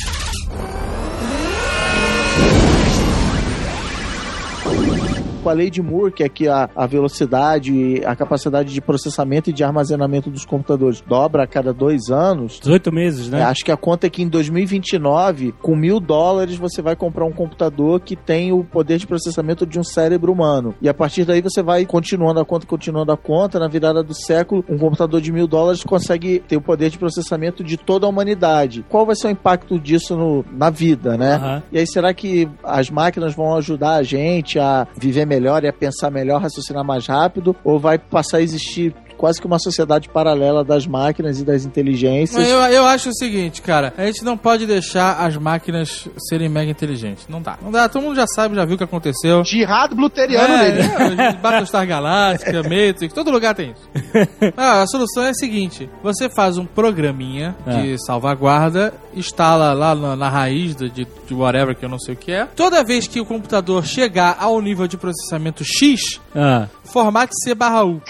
[5.47, 9.51] Com a lei de Moore, que é que a, a velocidade, a capacidade de processamento
[9.51, 13.41] e de armazenamento dos computadores dobra a cada dois anos, 18 meses, né?
[13.41, 17.25] é, acho que a conta é que em 2029, com mil dólares, você vai comprar
[17.25, 20.75] um computador que tem o poder de processamento de um cérebro humano.
[20.83, 23.61] E a partir daí você vai continuando a conta, continuando a conta.
[23.61, 27.63] Na virada do século, um computador de mil dólares consegue ter o poder de processamento
[27.63, 28.85] de toda a humanidade.
[28.89, 31.35] Qual vai ser o impacto disso no- na vida, né?
[31.35, 31.63] Aham.
[31.71, 35.73] E aí, será que as máquinas vão ajudar a gente a viver melhor e a
[35.73, 37.55] pensar melhor, raciocinar mais rápido?
[37.65, 42.47] Ou vai passar a existir quase que uma sociedade paralela das máquinas e das inteligências?
[42.47, 46.71] Eu, eu acho o seguinte, cara, a gente não pode deixar as máquinas serem mega
[46.71, 47.27] inteligentes.
[47.29, 47.59] Não dá.
[47.63, 49.45] Não dá, todo mundo já sabe, já viu o que aconteceu.
[49.45, 50.81] Jihad bluteriano nele.
[50.83, 53.89] É, é, Battlestar Galáctica, Matrix, todo lugar tem isso.
[54.57, 60.17] Ah, a solução é a seguinte: você faz um programinha de salvaguarda, instala lá na,
[60.17, 62.47] na raiz de, de de whatever que eu não sei o que é.
[62.47, 66.69] Toda vez que o computador chegar ao nível de processamento X, Ah.
[66.85, 68.01] formate C barra U.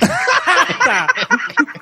[0.86, 1.72] 哈哈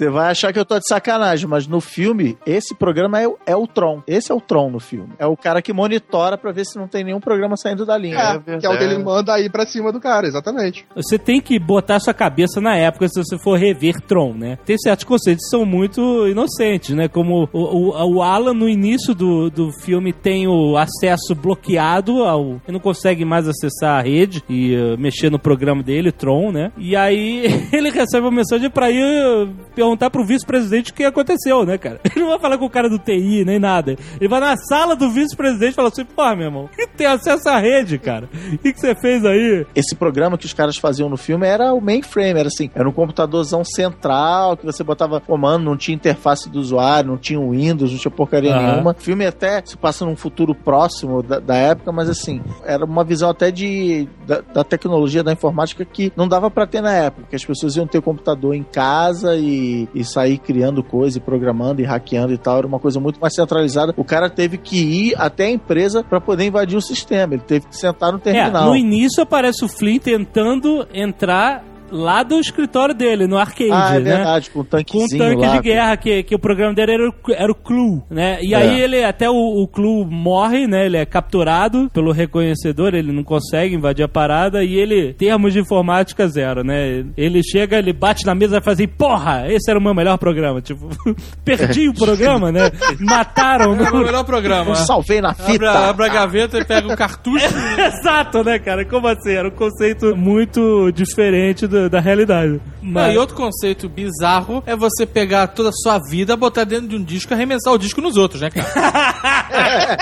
[0.00, 3.36] Você vai achar que eu tô de sacanagem, mas no filme, esse programa é, o-
[3.44, 4.02] é o Tron.
[4.06, 5.10] Esse é o Tron no filme.
[5.18, 8.16] É o cara que monitora pra ver se não tem nenhum programa saindo da linha.
[8.46, 10.86] É, que é o que ele manda aí pra cima do cara, exatamente.
[10.96, 14.58] Você tem que botar sua cabeça na época se você for rever Tron, né?
[14.64, 17.06] Tem certos conceitos que são muito inocentes, né?
[17.06, 17.58] Como o,
[17.90, 22.80] o, o Alan, no início do, do filme, tem o acesso bloqueado, ao, ele não
[22.80, 26.72] consegue mais acessar a rede e uh, mexer no programa dele, Tron, né?
[26.78, 29.48] E aí ele recebe uma mensagem pra ir uh,
[29.90, 32.00] perguntar pro vice-presidente o que aconteceu, né, cara?
[32.04, 33.96] Ele não vai falar com o cara do TI, nem nada.
[34.20, 37.48] Ele vai na sala do vice-presidente e fala assim, pô, meu irmão, que tem acesso
[37.48, 38.28] à rede, cara?
[38.52, 39.66] O que, que você fez aí?
[39.74, 42.92] Esse programa que os caras faziam no filme era o mainframe, era assim, era um
[42.92, 47.98] computadorzão central que você botava comando, não tinha interface do usuário, não tinha Windows, não
[47.98, 48.72] tinha porcaria Aham.
[48.72, 48.90] nenhuma.
[48.92, 53.04] O filme até se passa num futuro próximo da, da época, mas assim, era uma
[53.04, 57.26] visão até de da, da tecnologia, da informática que não dava pra ter na época,
[57.28, 61.80] que as pessoas iam ter computador em casa e, e sair criando coisa, e programando
[61.80, 63.94] e hackeando e tal, era uma coisa muito mais centralizada.
[63.96, 67.66] O cara teve que ir até a empresa pra poder invadir o sistema, ele teve
[67.68, 68.66] que sentar no É, terminal.
[68.70, 74.00] no início aparece o Flynn tentando entrar lá do escritório dele, no arcade, Ah, é
[74.00, 74.16] né?
[74.16, 75.56] verdade, com um Com um tanquezinho tanque lá.
[75.56, 78.38] de guerra, que, que o programa dele era o, era o Clue, né?
[78.42, 78.56] E É.
[78.56, 80.86] aí ele, até o, o Clue morre, né?
[80.86, 85.60] Ele é capturado pelo reconhecedor, ele não consegue invadir a parada e ele, termos de
[85.60, 87.04] informática zero, né?
[87.16, 90.18] Ele chega, ele bate na mesa e faz assim, porra, esse era o meu melhor
[90.18, 90.60] programa.
[90.60, 90.88] Tipo,
[91.44, 92.70] perdi o programa, né?
[93.00, 94.04] Mataram É o no...
[94.04, 94.70] melhor programa.
[94.70, 95.70] Eu salvei na fita.
[95.70, 97.46] abre a gaveta e pega o cartucho.
[97.78, 98.84] Exato, né, cara?
[98.84, 99.32] Como assim?
[99.32, 102.60] Era um conceito muito diferente do- da realidade.
[102.82, 103.14] Não, Mas...
[103.14, 107.02] e outro conceito bizarro é você pegar toda a sua vida, botar dentro de um
[107.02, 108.70] disco e arremessar o disco nos outros, né, cara?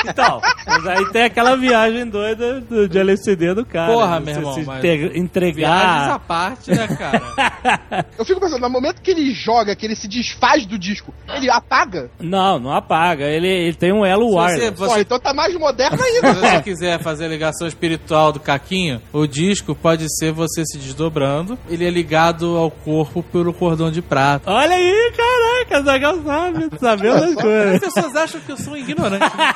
[0.08, 3.92] Então, mas aí tem aquela viagem doida do, de LCD do cara.
[3.92, 4.26] Porra, né?
[4.26, 6.18] meu irmão, se à entregar.
[6.20, 8.06] parte, né, cara?
[8.18, 11.50] Eu fico pensando, no momento que ele joga, que ele se desfaz do disco, ele
[11.50, 12.10] apaga?
[12.20, 13.24] Não, não apaga.
[13.24, 14.94] Ele, ele tem um elo Se você.
[14.94, 16.34] Pô, então tá mais moderno se ainda.
[16.34, 21.58] você quiser fazer a ligação espiritual do caquinho, o disco pode ser você se desdobrando.
[21.68, 24.50] Ele é ligado ao corpo pelo cordão de prata.
[24.50, 27.80] Olha aí, caraca, Zagal sabe, sabendo das As coisas.
[27.80, 29.52] pessoas acham que eu sou um ignorante, né,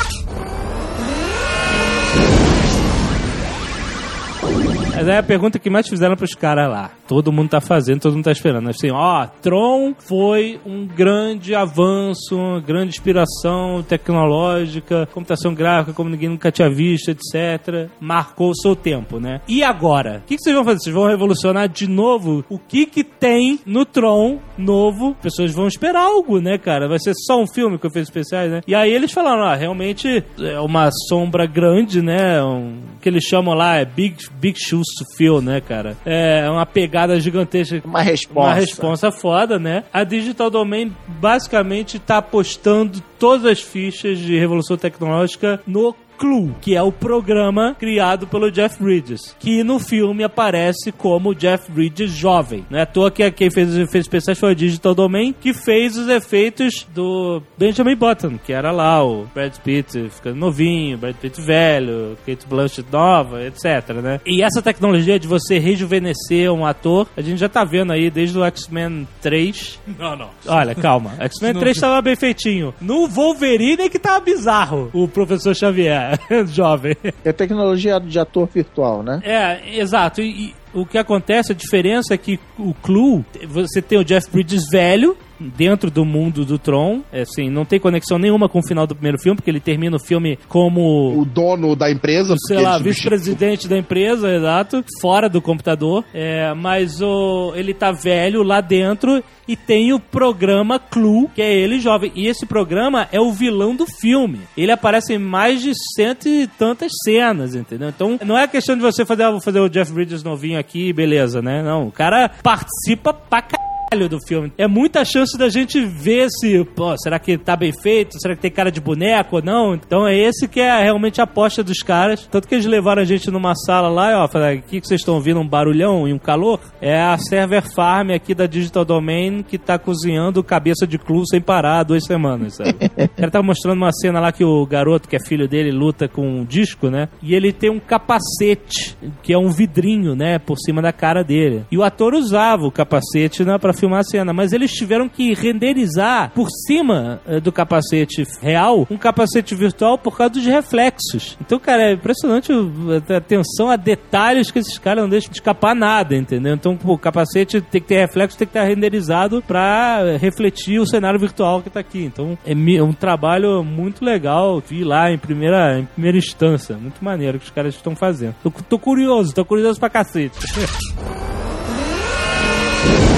[4.96, 6.90] Mas é a pergunta que mais fizeram pros caras lá.
[7.06, 8.70] Todo mundo tá fazendo, todo mundo tá esperando.
[8.70, 16.30] Assim, ó, Tron foi um grande avanço, uma grande inspiração tecnológica, computação gráfica como ninguém
[16.30, 17.90] nunca tinha visto, etc.
[18.00, 19.42] Marcou o seu tempo, né?
[19.46, 20.22] E agora?
[20.24, 20.78] O que, que vocês vão fazer?
[20.80, 22.42] Vocês vão revolucionar de novo?
[22.48, 25.10] O que que tem no Tron novo?
[25.10, 26.88] As pessoas vão esperar algo, né, cara?
[26.88, 28.62] Vai ser só um filme com efeitos especiais, né?
[28.66, 32.42] E aí eles falaram, ah, realmente é uma sombra grande, né?
[32.42, 34.85] Um que eles chamam lá é Big, Big Shoes
[35.16, 35.96] Fill, né, cara?
[36.04, 37.82] É uma pegada gigantesca.
[37.84, 38.40] Uma resposta.
[38.40, 39.84] Uma resposta foda, né?
[39.92, 46.74] A Digital Domain basicamente tá apostando todas as fichas de revolução tecnológica no Clue, que
[46.74, 52.64] é o programa criado pelo Jeff Bridges, que no filme aparece como Jeff Bridges jovem.
[52.70, 55.52] Não é à toa que quem fez os efeitos especiais foi a Digital Domain, que
[55.52, 61.16] fez os efeitos do Benjamin Button, que era lá o Brad Pitt ficando novinho, Brad
[61.16, 64.20] Pitt velho, Kate Blanchett nova, etc, né?
[64.24, 68.38] E essa tecnologia de você rejuvenescer um ator, a gente já tá vendo aí desde
[68.38, 69.80] o X-Men 3.
[69.98, 70.30] Não, não.
[70.46, 71.14] Olha, calma.
[71.20, 72.74] X-Men 3 tava bem feitinho.
[72.80, 76.05] No Wolverine é que tava bizarro, o professor Xavier,
[76.46, 76.96] jovem.
[77.24, 79.20] É tecnologia de ator virtual, né?
[79.24, 80.20] É, exato.
[80.20, 84.30] E, e o que acontece, a diferença é que o Clue, você tem o Jeff
[84.30, 88.66] Bridges velho, dentro do mundo do Tron, é, assim, não tem conexão nenhuma com o
[88.66, 92.34] final do primeiro filme, porque ele termina o filme como O dono da empresa.
[92.46, 96.04] sei lá, vice-presidente da empresa, exato, fora do computador.
[96.12, 101.54] É, mas o, ele tá velho lá dentro e tem o programa Clue, que é
[101.54, 102.10] ele jovem.
[102.14, 104.40] E esse programa é o vilão do filme.
[104.56, 107.88] Ele aparece em mais de cento e tantas cenas, entendeu?
[107.88, 110.92] Então não é questão de você fazer, ah, vou fazer o Jeff Bridges novinho aqui,
[110.92, 111.62] beleza, né?
[111.62, 113.75] Não, o cara participa pra caralho
[114.08, 114.52] do filme.
[114.58, 118.20] É muita chance da gente ver se, pô, será que tá bem feito?
[118.20, 119.74] Será que tem cara de boneco ou não?
[119.74, 122.26] Então é esse que é realmente a aposta dos caras.
[122.30, 124.86] Tanto que eles levaram a gente numa sala lá e, ó, falaram, o que, que
[124.86, 125.40] vocês estão ouvindo?
[125.40, 126.60] Um barulhão e um calor?
[126.80, 131.40] É a server farm aqui da Digital Domain que tá cozinhando cabeça de clu sem
[131.40, 132.70] parar há duas semanas, sabe?
[132.96, 136.08] o cara tava mostrando uma cena lá que o garoto, que é filho dele, luta
[136.08, 137.08] com um disco, né?
[137.22, 140.38] E ele tem um capacete, que é um vidrinho, né?
[140.38, 141.64] Por cima da cara dele.
[141.70, 143.58] E o ator usava o capacete, né?
[143.58, 144.32] Pra filmar a cena.
[144.32, 150.16] Mas eles tiveram que renderizar por cima eh, do capacete real um capacete virtual por
[150.16, 151.36] causa dos reflexos.
[151.40, 155.74] Então, cara, é impressionante a atenção a detalhes que esses caras não deixam de escapar
[155.74, 156.54] nada, entendeu?
[156.54, 160.80] Então, pô, o capacete tem que ter reflexo, tem que estar renderizado pra eh, refletir
[160.80, 162.04] o cenário virtual que tá aqui.
[162.04, 164.62] Então, é é um trabalho muito legal.
[164.66, 166.76] Vi lá em primeira, em primeira instância.
[166.76, 168.34] Muito maneiro que os caras estão fazendo.
[168.42, 170.36] Tô, tô curioso, tô curioso pra cacete.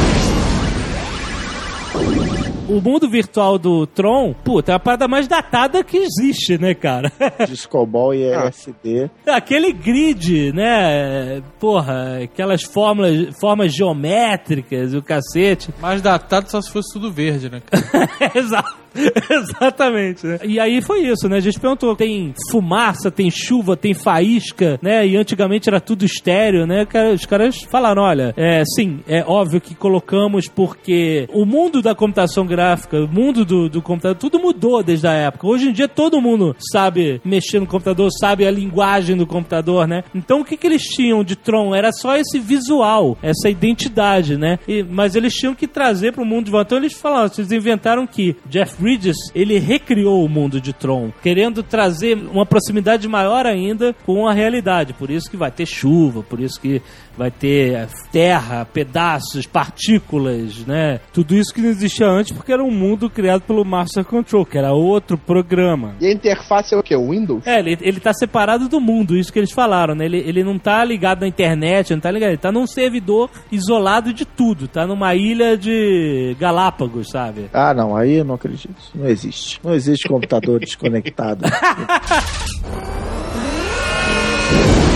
[2.69, 7.11] O mundo virtual do Tron, puta, é a parada mais datada que existe, né, cara?
[7.49, 9.11] Discobol e LSD.
[9.27, 11.43] Aquele grid, né?
[11.59, 15.73] Porra, aquelas fórmulas, formas geométricas, o cacete.
[15.81, 17.63] Mais datado só se fosse tudo verde, né?
[17.65, 18.11] cara?
[18.39, 18.88] Exato.
[19.31, 20.39] Exatamente, né?
[20.45, 21.37] E aí foi isso, né?
[21.37, 25.07] A gente perguntou: tem fumaça, tem chuva, tem faísca, né?
[25.07, 26.87] E antigamente era tudo estéreo, né?
[27.15, 32.47] Os caras falaram: olha, é, sim, é óbvio que colocamos porque o mundo da computação
[32.47, 35.47] gráfica, o mundo do, do computador, tudo mudou desde a época.
[35.47, 40.03] Hoje em dia todo mundo sabe mexer no computador, sabe a linguagem do computador, né?
[40.15, 41.75] Então o que, que eles tinham de Tron?
[41.75, 44.59] Era só esse visual, essa identidade, né?
[44.67, 46.69] E- mas eles tinham que trazer pro mundo de volta.
[46.69, 51.63] Então eles falaram, vocês inventaram que Jeff Bridges, ele recriou o mundo de Tron, querendo
[51.63, 54.95] trazer uma proximidade maior ainda com a realidade.
[54.95, 56.81] Por isso que vai ter chuva, por isso que
[57.19, 61.01] vai ter eh, terra, pedaços, partículas, né?
[61.13, 64.57] Tudo isso que não existia antes porque era um mundo criado pelo Master Control, que
[64.57, 65.97] era outro programa.
[66.01, 66.95] E a interface é o quê?
[66.95, 67.47] O Windows?
[67.47, 70.07] É, ele, ele tá separado do mundo, isso que eles falaram, né?
[70.07, 72.31] Ele, ele não tá ligado na internet, não tá ligado.
[72.31, 77.51] Ele tá num servidor isolado de tudo, tá numa ilha de Galápagos, sabe?
[77.53, 78.68] Ah, não, aí eu não acredito.
[78.95, 79.61] Não existe.
[79.63, 81.45] Não existe computador desconectado.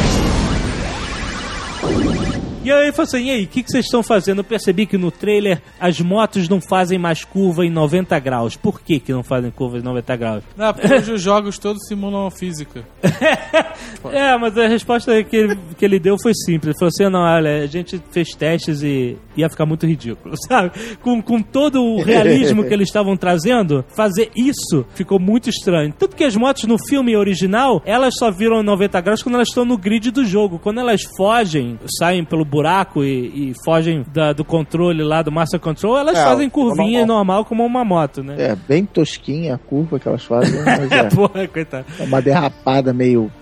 [2.64, 4.38] E aí ele falou assim: e aí, o que, que vocês estão fazendo?
[4.38, 8.56] Eu percebi que no trailer as motos não fazem mais curva em 90 graus.
[8.56, 10.44] Por que, que não fazem curva em 90 graus?
[10.56, 12.84] Não, porque hoje os jogos todos simulam física.
[14.12, 16.70] É, mas a resposta que ele, que ele deu foi simples.
[16.70, 20.70] Ele falou assim: não, olha, a gente fez testes e ia ficar muito ridículo, sabe?
[21.00, 25.94] Com, com todo o realismo que eles estavam trazendo, fazer isso ficou muito estranho.
[25.96, 29.64] Tanto que as motos no filme original, elas só viram 90 graus quando elas estão
[29.64, 30.58] no grid do jogo.
[30.58, 35.58] Quando elas fogem, saem pelo buraco e, e fogem da- do controle lá, do Master
[35.58, 37.16] Control, elas É, fazem curvinha normal.
[37.16, 38.36] normal como uma moto, né?
[38.38, 41.86] É bem tosquinha a curva que elas fazem, mas É, é porra, coitado.
[41.98, 43.32] uma derrapada meio.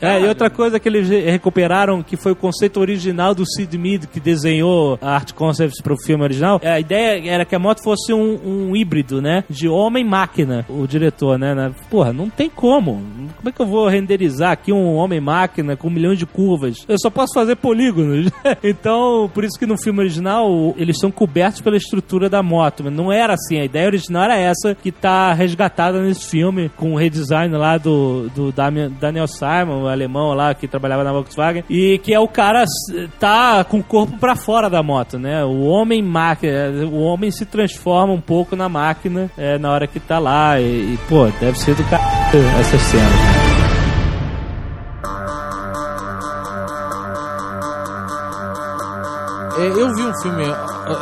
[0.00, 4.06] É, e outra coisa que eles recuperaram, que foi o conceito original do Sid Mead,
[4.06, 8.12] que desenhou a art concepts pro filme original, a ideia era que a moto fosse
[8.12, 9.44] um, um híbrido, né?
[9.48, 11.54] De homem-máquina, o diretor, né?
[11.54, 11.72] né?
[11.90, 13.02] Porra, não tem como.
[13.36, 16.84] como é que eu vou renderizar aqui um homem-máquina com milhões de curvas?
[16.88, 18.30] Eu só posso fazer polígonos.
[18.62, 22.84] então, por isso que no filme original eles são cobertos pela estrutura da moto.
[22.84, 23.58] Mas não era assim.
[23.60, 28.28] A ideia original era essa que tá resgatada nesse filme, com o redesign lá do,
[28.34, 31.64] do Daniel Simon, o alemão lá que trabalhava na Volkswagen.
[31.68, 32.64] E que é o cara
[33.18, 35.44] tá com o corpo pra fora da moto, né?
[35.44, 40.00] O homem máquina, o homem se transforma um pouco na máquina é, na hora que
[40.00, 40.60] tá lá.
[40.60, 42.02] E, e, pô, deve ser do cara
[42.60, 43.46] essa cena.
[49.58, 50.44] É, eu vi um filme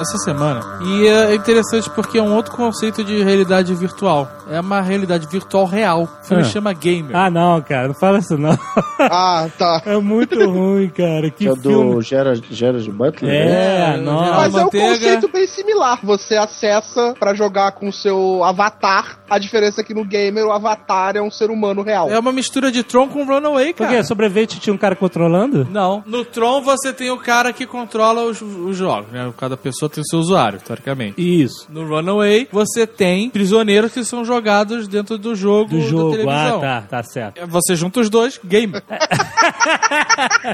[0.00, 4.30] essa semana e é interessante porque é um outro conceito de realidade virtual.
[4.50, 6.02] É uma realidade virtual real.
[6.02, 6.46] O filme Ah.
[6.46, 7.16] chama Gamer.
[7.16, 8.56] Ah, não, cara, não fala isso não.
[9.00, 9.82] Ah, tá.
[9.86, 11.30] É muito ruim, cara.
[11.30, 11.94] Que Que é o filme.
[11.94, 13.32] do Gerard, Gerard Butler?
[13.32, 14.30] É, É, nossa.
[14.32, 14.88] Mas é um manteiga.
[14.88, 15.98] conceito bem similar.
[16.02, 19.18] Você acessa pra jogar com o seu avatar.
[19.28, 22.10] A diferença é que no gamer o avatar é um ser humano real.
[22.10, 23.98] É uma mistura de Tron com Runaway, Por cara.
[23.98, 24.04] quê?
[24.04, 25.66] Sobrevivente tinha um cara controlando?
[25.70, 26.02] Não.
[26.06, 29.32] No Tron você tem o cara que controla os, os jogos, né?
[29.38, 31.14] Cada pessoa tem o seu usuário, teoricamente.
[31.20, 31.66] Isso.
[31.70, 36.10] No Runaway, você tem prisioneiros que são jogados dentro do jogo Do da jogo.
[36.12, 36.58] televisão.
[36.58, 37.46] Ah, tá, tá certo.
[37.46, 38.74] Você junta os dois, game.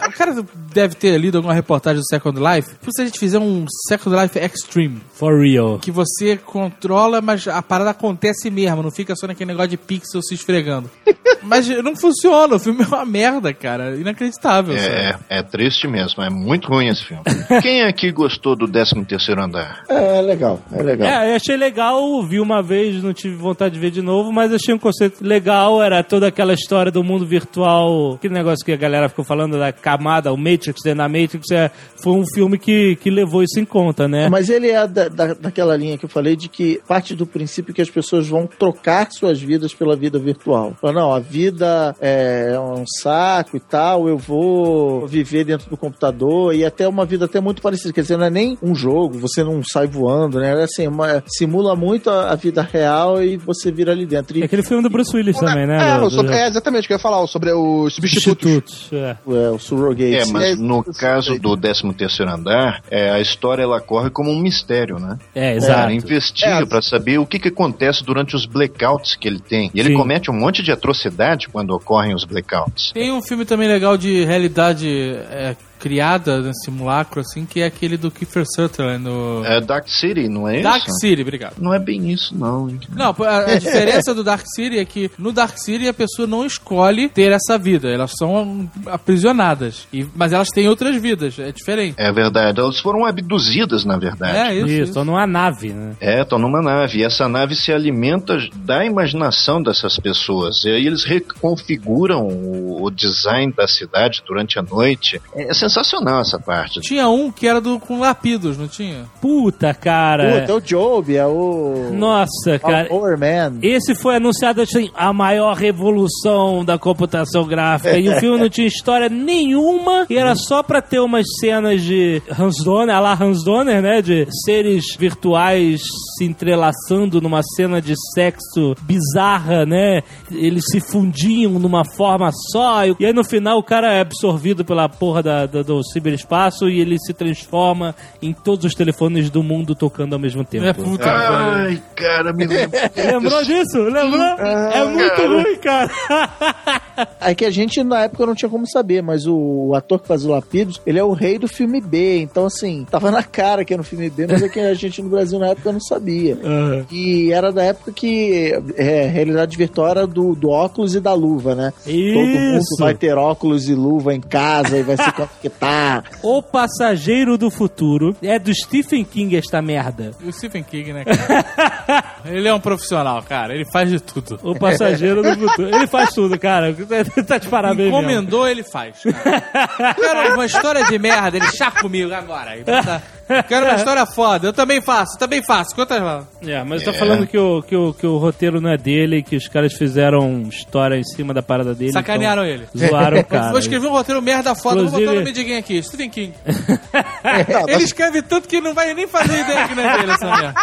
[0.09, 2.71] o cara deve ter lido alguma reportagem do Second Life.
[2.91, 5.79] Se a gente fizer um Second Life Extreme, For real.
[5.79, 10.23] que você controla, mas a parada acontece mesmo, não fica só naquele negócio de pixel
[10.23, 10.91] se esfregando.
[11.43, 13.97] mas não funciona, o filme é uma merda, cara.
[13.97, 14.77] Inacreditável.
[14.77, 14.91] sabe?
[14.91, 17.23] É, é triste mesmo, é muito ruim esse filme.
[17.63, 19.83] Quem aqui gostou do 13 terceiro andar?
[19.89, 21.09] É, é legal, é legal.
[21.09, 24.53] É, eu achei legal, vi uma vez, não tive vontade de ver de novo, mas
[24.53, 28.77] achei um conceito legal, era toda aquela história do mundo virtual, aquele negócio que a
[28.77, 31.71] galera ficou falando da camada, o Matrix dentro da Matrix, é,
[32.03, 34.29] foi um filme que, que levou isso em conta, né?
[34.29, 37.75] Mas ele é da, da- daquela linha que eu falei de que parte do princípio
[37.75, 40.75] que as pessoas vão trocar suas vidas pela vida virtual.
[40.81, 46.55] Fala, não, a vida é um saco e tal, eu vou viver dentro do computador
[46.55, 47.93] e até uma vida até muito parecida.
[47.93, 50.61] Quer dizer, não é nem um jogo, você não sai voando, né?
[50.61, 54.37] É assim, uma- simula muito a, a vida real e você vira ali dentro.
[54.37, 55.97] É E aquele filme do Bruce Willis também, né?
[55.97, 58.73] É, do- sobre- do- é exatamente o que eu ia falar, sobre os substitutos.
[58.89, 58.93] Substitutos.
[58.93, 59.17] É.
[59.47, 60.17] é, o surrogate.
[60.17, 64.31] É, mas é, no caso do 13 terceiro andar, é, a história ela corre como
[64.31, 65.19] um mistério, né?
[65.35, 65.93] É, exato.
[65.93, 66.67] investiga É.
[66.67, 69.71] pra saber o que, que acontece durante os blackouts que ele tem.
[69.75, 69.97] E ele Sim.
[69.97, 72.93] comete um monte de atrocidade quando ocorrem os blackouts.
[72.93, 74.89] Tem um filme também legal de realidade
[75.31, 79.45] é, criada, né, simulacro, assim, que é aquele do Kiefer Sutherland no...
[79.45, 80.99] É Dark City, não é Dark isso?
[81.01, 81.55] City, obrigado.
[81.59, 82.69] Não é bem isso, não.
[82.69, 82.79] hein?
[82.95, 86.45] Não, a, a diferença do Dark City é que no Dark City a pessoa não
[86.45, 89.89] escolhe ter essa vida, elas são aprisionadas.
[89.93, 91.95] E, mas elas têm outras vidas, é diferente.
[91.99, 92.61] É verdade.
[92.61, 94.37] Elas foram abduzidas, na verdade.
[94.37, 94.67] É, isso.
[94.67, 94.95] Isso, isso.
[94.95, 95.97] tô numa nave, né?
[96.01, 96.99] É, estão numa nave.
[96.99, 100.65] E essa nave se alimenta da imaginação dessas pessoas.
[100.65, 105.21] E aí eles reconfiguram o, o design da cidade durante a noite.
[105.35, 106.81] É sensacional essa parte.
[106.81, 109.05] Tinha um que era do com lapidos, não tinha?
[109.21, 110.41] Puta, cara.
[110.41, 111.91] Puta, é o Job, é o.
[111.93, 112.87] Nossa, cara.
[112.87, 113.59] o Power Man.
[113.63, 117.99] Esse foi anunciado assim, a maior revolução da computação gráfica.
[117.99, 120.07] E o filme não tinha história nenhuma.
[120.09, 124.03] E era só pra ter umas cenas de Hans Donner, a lá Hans Donner, né?
[124.03, 125.81] De seres virtuais
[126.19, 130.03] se entrelaçando numa cena de sexo bizarra, né?
[130.31, 132.85] Eles se fundiam numa forma só.
[132.99, 136.81] E aí no final o cara é absorvido pela porra da, da- do ciberespaço e
[136.81, 140.65] ele se transforma em todos os telefones do mundo tocando ao mesmo tempo.
[140.65, 141.11] É puta.
[141.11, 142.47] Ai, cara, me.
[142.97, 143.79] Lembrou disso?
[143.83, 144.23] Lembrou?
[144.23, 145.91] é muito ruim, cara.
[147.21, 150.25] É que a gente na época não tinha como saber, mas o, ator que faz
[150.25, 152.19] o Lapidos, ele é o rei do filme B.
[152.21, 155.01] Então, assim, tava na cara que era no filme B, mas é que a gente
[155.01, 156.39] no Brasil na época não sabia.
[156.91, 161.55] E era da época que é, realidade virtual era do, do óculos e da luva,
[161.55, 161.73] né?
[161.85, 162.77] Todo mundo Isso.
[162.79, 165.13] vai ter óculos e luva em casa e vai se
[165.51, 166.05] conectar.
[166.23, 170.13] O Passageiro do Futuro é do Stephen King esta merda.
[170.25, 172.05] O Stephen King, né, cara?
[172.25, 173.55] ele é um profissional, cara.
[173.55, 174.39] Ele faz de tudo.
[174.43, 175.75] O Passageiro do Futuro.
[175.75, 176.75] Ele faz tudo, cara.
[177.27, 177.99] tá de parabéns mesmo.
[177.99, 179.03] Encomendou, ele faz.
[179.03, 179.95] Cara.
[179.95, 182.55] Quero uma história de merda, ele chá comigo agora.
[182.55, 183.03] Ele tá-
[183.49, 184.49] Quero uma história foda.
[184.49, 185.75] Eu também faço, também faço.
[185.75, 186.25] Quantas lá?
[186.43, 189.37] É, mas tá falando que o, que, o, que o roteiro não é dele, que
[189.37, 191.93] os caras fizeram história em cima da parada dele.
[191.93, 192.67] Sacanearam ele.
[192.75, 193.51] então Zoaram o cara.
[193.51, 195.83] Vou escrever um roteiro merda foda, vou botar o Inclusive- nome de quem aqui?
[195.83, 196.35] Stephen King.
[197.69, 200.55] Ele escreve tanto que não vai nem fazer ideia que não é dele essa merda.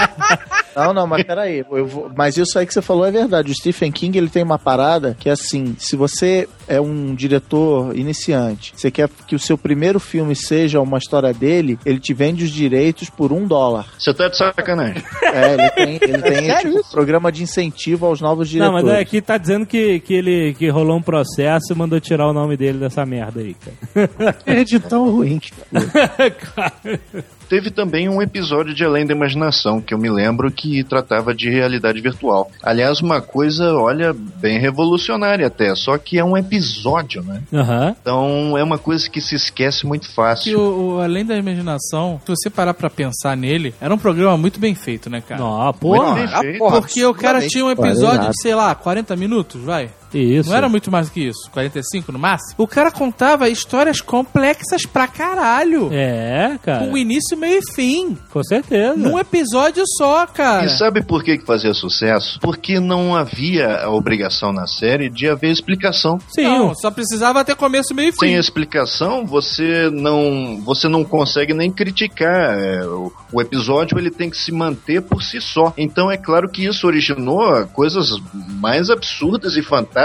[0.76, 1.64] Não, não, mas peraí.
[1.72, 2.12] Eu vou...
[2.16, 3.52] Mas isso aí que você falou é verdade.
[3.52, 7.96] O Stephen King, ele tem uma parada que é assim, se você é um diretor
[7.98, 12.44] iniciante, você quer que o seu primeiro filme seja uma história dele, ele te vende
[12.44, 13.88] os direitos por um dólar.
[13.98, 15.04] Você tá de sacanagem.
[15.24, 16.92] É, ele tem, ele tem sério tipo, isso?
[16.92, 18.84] programa de incentivo aos novos Não, diretores.
[18.86, 22.34] mas aqui tá dizendo que, que ele que rolou um processo e mandou tirar o
[22.34, 24.38] nome dele dessa merda aí, cara.
[24.46, 25.40] é de tão ruim.
[27.50, 31.50] Teve também um episódio de Além da Imaginação, que eu me lembro que tratava de
[31.50, 32.52] realidade virtual.
[32.62, 37.42] Aliás, uma coisa, olha, bem revolucionária até, só que é um episódio, né?
[37.54, 37.96] Aham.
[38.02, 40.60] Então é uma coisa que se esquece muito fácil.
[40.60, 44.60] o, o Além da Imaginação, se você parar pra pensar nele, era um programa muito
[44.60, 45.42] bem feito, né, cara?
[45.42, 46.16] Não, porra.
[46.16, 46.60] Bem feito.
[46.60, 49.90] Porque o cara tinha um episódio de, sei lá, 40 minutos, vai.
[50.14, 50.50] Isso.
[50.50, 52.56] Não era muito mais do que isso, 45 no máximo.
[52.58, 55.90] O cara contava histórias complexas pra caralho.
[55.92, 56.86] É, cara.
[56.86, 58.18] Com início, meio e fim.
[58.32, 58.96] Com certeza.
[58.96, 60.66] Num episódio só, cara.
[60.66, 62.40] E sabe por que que fazia sucesso?
[62.40, 66.20] Porque não havia a obrigação na série de haver explicação.
[66.34, 66.44] Sim.
[66.44, 68.20] Não, só precisava ter começo, meio e fim.
[68.20, 72.58] Sem explicação, você não, você não consegue nem criticar.
[72.58, 75.74] É, o, o episódio ele tem que se manter por si só.
[75.78, 79.97] Então é claro que isso originou coisas mais absurdas e fantásticas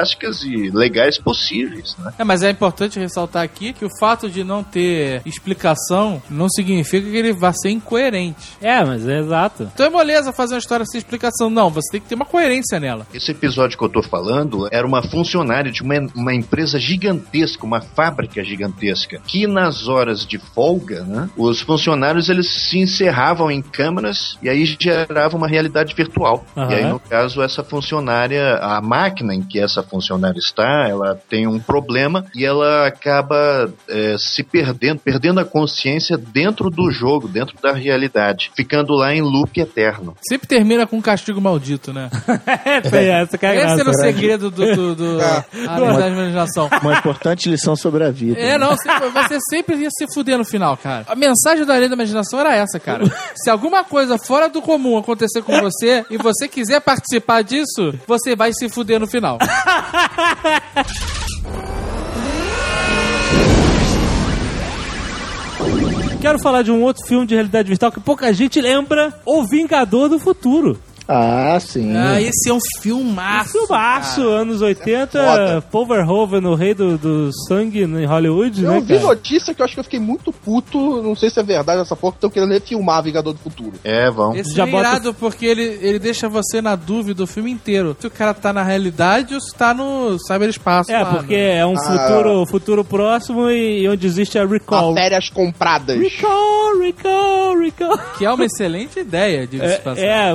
[0.44, 2.12] e legais possíveis, né?
[2.18, 7.08] É, mas é importante ressaltar aqui que o fato de não ter explicação não significa
[7.08, 8.56] que ele vá ser incoerente.
[8.60, 9.70] É, mas é exato.
[9.74, 11.50] Então é moleza fazer uma história sem explicação.
[11.50, 13.06] Não, você tem que ter uma coerência nela.
[13.12, 17.80] Esse episódio que eu tô falando era uma funcionária de uma, uma empresa gigantesca, uma
[17.80, 24.38] fábrica gigantesca, que nas horas de folga, né, os funcionários eles se encerravam em câmaras
[24.42, 26.44] e aí gerava uma realidade virtual.
[26.56, 26.70] Aham.
[26.70, 31.46] E aí, no caso, essa funcionária, a máquina em que essa funcionária está, ela tem
[31.46, 37.56] um problema e ela acaba é, se perdendo, perdendo a consciência dentro do jogo, dentro
[37.62, 40.16] da realidade, ficando lá em loop eterno.
[40.28, 42.08] Sempre termina com um castigo maldito, né?
[42.64, 43.80] É, foi essa que é Esse graça.
[43.80, 46.68] era o segredo do, do, do da Imaginação.
[46.82, 48.38] Uma importante lição sobre a vida.
[48.38, 51.04] É, não, sempre- você sempre ia se fuder no final, cara.
[51.08, 53.04] A mensagem da Além da Imaginação era essa, cara.
[53.34, 58.36] Se alguma coisa fora do comum acontecer com você e você quiser participar disso, você
[58.36, 59.38] vai se fuder no final.
[66.20, 70.08] Quero falar de um outro filme de realidade virtual que pouca gente lembra, O Vingador
[70.08, 70.78] do Futuro.
[71.14, 71.94] Ah, sim.
[71.96, 73.52] Ah, esse é um filmaço.
[73.52, 74.28] Filmaço, cara.
[74.40, 75.64] anos 80, foda.
[75.70, 79.00] Paul Verhoeven, o rei do, do sangue em Hollywood, Eu né, vi cara?
[79.08, 81.94] notícia que eu acho que eu fiquei muito puto, não sei se é verdade essa
[81.96, 83.72] porra, que estão querendo refilmar Vingador do Futuro.
[83.84, 84.34] É, vão.
[84.34, 87.96] Esse Já é bota- irado porque ele, ele deixa você na dúvida o filme inteiro.
[87.98, 90.90] Se o cara tá na realidade ou se tá no cyberespaço.
[90.90, 91.58] É, lá, porque né?
[91.58, 91.80] é um Ah.
[91.82, 94.92] futuro, futuro próximo e onde existe a recall.
[94.92, 95.98] A férias compradas.
[95.98, 97.98] Recall, recall, recall.
[98.18, 100.00] Que é uma excelente ideia, de se passar.
[100.00, 100.34] É, é,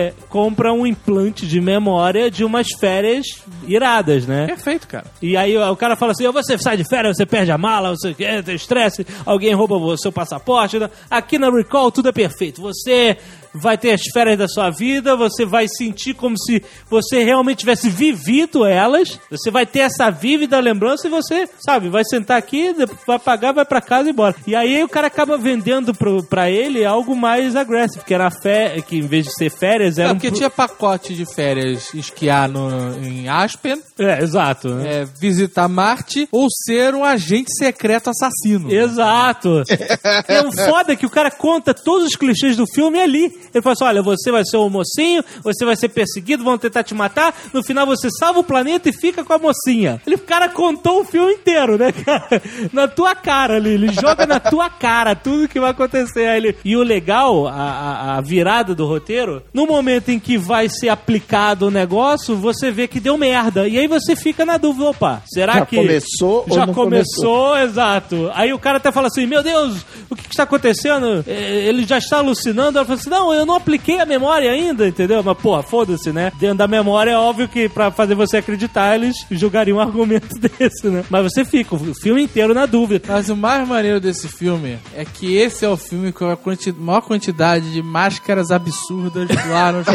[0.00, 3.26] você compra um implante de memória de umas férias
[3.66, 4.46] iradas, né?
[4.46, 5.06] Perfeito, cara.
[5.20, 7.90] E aí o cara fala assim: "Ó, você sai de férias, você perde a mala,
[7.90, 10.78] você tem estresse, alguém rouba o seu passaporte.
[10.78, 10.88] né?
[11.10, 12.60] Aqui na Recall tudo é perfeito.
[12.62, 13.16] Você
[13.54, 17.88] vai ter as férias da sua vida, você vai sentir como se você realmente tivesse
[17.88, 19.18] vivido elas.
[19.30, 22.74] Você vai ter essa vívida lembrança e você, sabe, vai sentar aqui,
[23.06, 24.34] vai pagar, vai pra casa e embora.
[24.46, 28.80] E aí o cara acaba vendendo pro, pra ele algo mais agressivo, que era fé,
[28.86, 31.92] que em vez de ser férias, era É, um porque pro- tinha pacote de férias
[31.94, 32.70] esquiar no,
[33.04, 34.68] em Aspen, É, exato.
[34.74, 35.02] né?
[35.02, 38.70] é, visitar Marte ou ser um agente secreto assassino.
[38.72, 39.62] Exato.
[40.28, 43.39] é um foda que o cara conta todos os clichês do filme ali.
[43.54, 46.82] Ele fala assim: olha, você vai ser um mocinho, você vai ser perseguido, vão tentar
[46.82, 47.34] te matar.
[47.52, 50.00] No final você salva o planeta e fica com a mocinha.
[50.06, 52.42] Ele, o cara contou o filme inteiro, né, cara?
[52.72, 53.70] Na tua cara ali.
[53.70, 56.26] Ele joga na tua cara tudo que vai acontecer.
[56.26, 60.68] Aí ele- E o legal, a, a- virada do roteiro, no momento em que vai
[60.68, 63.66] ser aplicado o negócio, você vê que deu merda.
[63.68, 65.76] E aí você fica na dúvida: opa, será Já que.
[65.76, 68.30] começou ou Já não começou, exato.
[68.34, 71.24] Aí o cara até fala assim: Meu Deus, o que, que está acontecendo?
[71.26, 72.78] É, Ele já está alucinando.
[72.78, 75.22] Ela fala assim: Não, eu não apliquei a memória ainda, entendeu?
[75.22, 76.32] Mas, porra, foda-se, né?
[76.38, 80.86] Dentro da memória, é óbvio que pra fazer você acreditar, eles julgariam um argumento desse,
[80.88, 81.04] né?
[81.10, 83.04] Mas você fica o filme inteiro na dúvida.
[83.08, 86.72] Mas o mais maneiro desse filme é que esse é o filme com a quanti-
[86.72, 89.80] maior quantidade de máscaras absurdas lá no.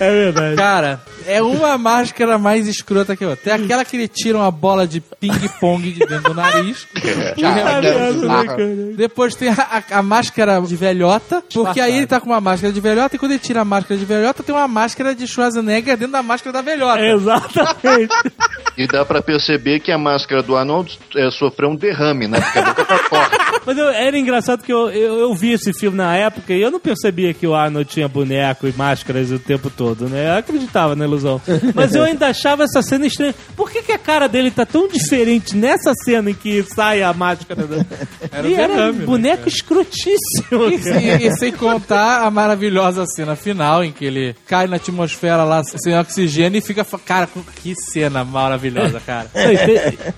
[0.00, 0.56] É verdade.
[0.56, 3.44] Cara, é uma máscara mais escrota que a outra.
[3.56, 6.86] Tem aquela que ele tira uma bola de ping-pong de dentro do nariz.
[7.36, 8.56] Já, já- cara?
[8.96, 9.54] Depois tem a,
[9.90, 13.18] a- a máscara de velhota, porque aí ele tá com uma máscara de velhota e
[13.18, 16.52] quando ele tira a máscara de velhota, tem uma máscara de Schwarzenegger dentro da máscara
[16.52, 17.00] da velhota.
[17.04, 18.14] Exatamente.
[18.78, 22.38] E dá pra perceber que a máscara do Arnold é, sofreu um derrame, né?
[22.42, 23.38] Porque a boca tá torta.
[23.64, 26.70] Mas eu- era engraçado que eu, eu, eu vi esse filme na época e eu
[26.70, 30.28] não percebia que o Arnold tinha boneco e máscaras o tempo todo, né?
[30.28, 31.40] Eu acreditava na ilusão.
[31.74, 33.34] Mas eu ainda achava essa cena estranha.
[33.56, 37.14] Por que, que a cara dele tá tão diferente nessa cena em que sai a
[37.14, 37.66] máscara?
[37.66, 37.76] Da...
[38.30, 40.68] Era e o era um né, boneco escrotíssimo.
[40.88, 41.22] E, cara.
[41.24, 45.96] e- sem contar a maravilhosa cena final em que ele cai na atmosfera lá sem
[45.98, 46.84] oxigênio e fica.
[47.04, 47.28] Cara,
[47.62, 49.28] que cena maravilhosa, cara.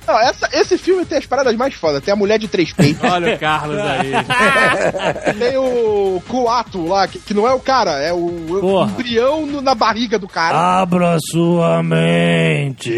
[0.06, 2.02] Não, essa- esse filme tem as paradas mais fodas.
[2.02, 3.02] Tem a mulher de três peitos.
[3.10, 4.12] Olha o Carlos aí.
[5.38, 8.90] tem o coato lá, que, que não é o cara, é o, Porra.
[8.90, 10.56] embrião no- na barriga do cara.
[10.80, 12.92] Abra sua mente.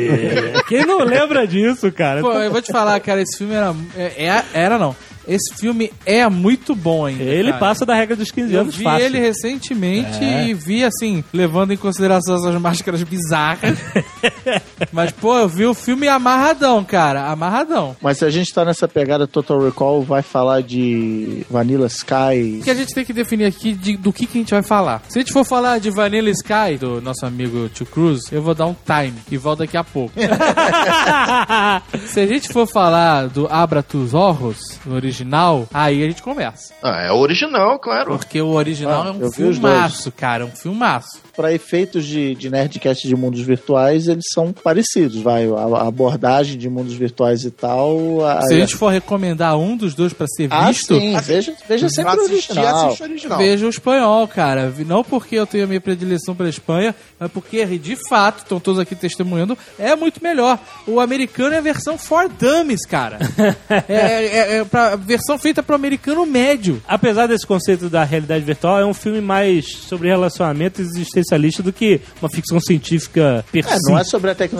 [0.68, 2.20] Quem não lembra disso, cara?
[2.20, 3.74] Pô, eu vou te falar, cara, esse filme era.
[3.96, 4.94] é- é- era não.
[5.28, 7.22] Esse filme é muito bom ainda.
[7.22, 7.58] Ele cara.
[7.60, 9.06] passa da regra dos 15 Eu anos vi fácil.
[9.06, 10.48] ele recentemente É.
[10.48, 13.78] e vi, assim, levando em consideração essas máscaras bizarras.
[14.92, 17.26] Mas, pô, eu vi o filme amarradão, cara.
[17.30, 17.96] Amarradão.
[18.00, 22.60] Mas se a gente tá nessa pegada Total Recall, vai falar de Vanilla O Sky.
[22.64, 25.02] que a gente tem que definir aqui de- do que, que a gente vai falar.
[25.08, 28.54] Se a gente for falar de Vanilla Sky, do nosso amigo Tio Cruz, eu vou
[28.54, 30.14] dar um time e volto daqui a pouco.
[32.08, 36.74] Se a gente for falar do Abra tus Orros, do original, aí a gente conversa.
[36.82, 38.16] Ah, é original, claro.
[38.16, 40.44] Porque o original Ah, é um filmaço, cara.
[40.44, 41.20] É um filmaço.
[41.36, 45.46] Para efeitos de, de Nerdcast de mundos virtuais, eles são parecidos, vai.
[45.46, 48.24] A, abordagem de mundos virtuais e tal.
[48.24, 51.52] A, Se a gente for recomendar um dos dois pra ser ah, visto, sim, veja,
[51.68, 52.96] veja sempre o original.
[52.98, 53.38] o original.
[53.38, 54.72] Veja o espanhol, cara.
[54.86, 58.80] Não porque eu tenho a minha predileção pela Espanha, mas porque, de fato, estão todos
[58.80, 60.58] aqui testemunhando, é muito melhor.
[60.86, 63.18] O americano é a versão for dummies, cara.
[63.88, 66.80] é, é, é pra, versão feita pro americano médio.
[66.86, 72.00] Apesar desse conceito da realidade virtual, é um filme mais sobre relacionamento existencialista do que
[72.22, 73.90] uma ficção científica per É, si.
[73.90, 74.59] não é sobre a tecnologia.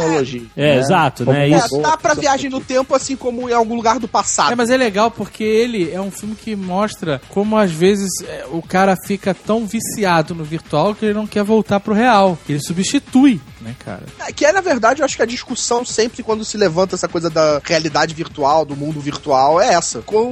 [0.57, 0.79] É, né?
[0.79, 1.51] exato, Como né?
[1.51, 1.81] É, Isso.
[1.81, 4.53] dá pra viagem no tempo, assim como em algum lugar do passado.
[4.53, 8.45] É, mas é legal porque ele é um filme que mostra como às vezes é,
[8.51, 12.39] o cara fica tão viciado no virtual que ele não quer voltar pro real.
[12.49, 14.03] Ele substitui, né, cara?
[14.21, 17.09] É, Que é, na verdade, eu acho que a discussão sempre quando se levanta essa
[17.09, 20.01] coisa da realidade virtual, do mundo virtual, é essa.
[20.03, 20.31] Quão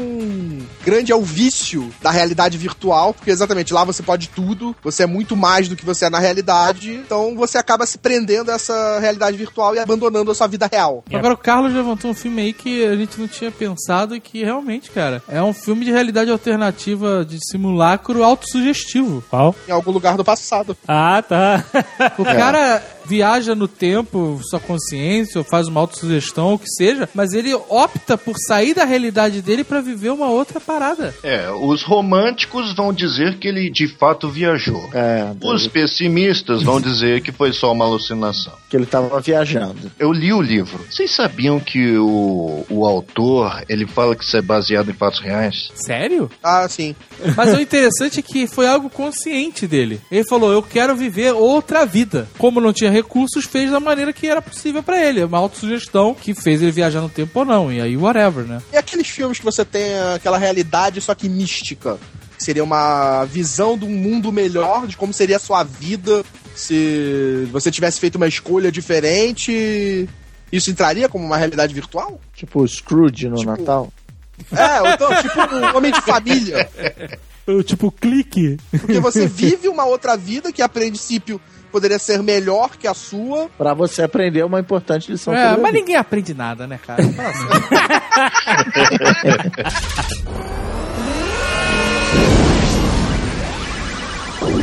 [0.84, 5.06] grande é o vício da realidade virtual, porque exatamente lá você pode tudo, você é
[5.06, 8.98] muito mais do que você é na realidade, então você acaba se prendendo a essa
[9.00, 11.05] realidade virtual e abandonando a sua vida real.
[11.12, 14.44] Agora o Carlos levantou um filme aí que a gente não tinha pensado e que
[14.44, 19.22] realmente, cara, é um filme de realidade alternativa de simulacro autossugestivo.
[19.28, 19.55] Qual?
[19.68, 20.76] Em algum lugar do passado.
[20.86, 21.64] Ah, tá.
[22.18, 22.82] O cara
[23.19, 27.53] viaja no tempo, sua consciência, ou faz uma autossugestão, ou o que seja, mas ele
[27.53, 31.12] opta por sair da realidade dele pra viver uma outra parada.
[31.24, 34.89] É, os românticos vão dizer que ele de fato viajou.
[34.95, 38.53] É, Os pessimistas vão dizer que foi só uma alucinação.
[38.70, 39.90] que ele tava viajando.
[39.99, 40.85] Eu li o livro.
[40.89, 45.70] Vocês sabiam que o, o autor, ele fala que isso é baseado em fatos reais?
[45.74, 46.31] Sério?
[46.43, 46.95] Ah, sim.
[47.36, 50.01] Mas o interessante é que foi algo consciente dele.
[50.11, 52.28] Ele falou: Eu quero viver outra vida.
[52.39, 53.07] Como não tinha recursos,
[53.51, 55.24] fez da maneira que era possível pra ele.
[55.24, 57.72] Uma autossugestão que fez ele viajar no tempo ou não.
[57.72, 58.60] E aí, whatever, né?
[58.72, 61.98] E aqueles filmes que você tem aquela realidade, só que mística.
[62.36, 66.24] que Seria uma visão de um mundo melhor, de como seria a sua vida
[66.55, 70.09] se você tivesse feito uma escolha diferente.
[70.51, 72.20] Isso entraria como uma realidade virtual?
[72.35, 73.93] Tipo Scrooge no Tipo, Natal.
[74.52, 76.68] É, ou então, tipo um homem de família.
[77.64, 78.59] Tipo, clique.
[78.70, 81.40] Porque você vive uma outra vida que a princípio
[81.70, 83.49] poderia ser melhor que a sua.
[83.57, 85.35] Pra você aprender uma importante lição.
[85.35, 87.03] É, mas ninguém aprende nada, né, cara?
[87.12, 87.47] Fala assim.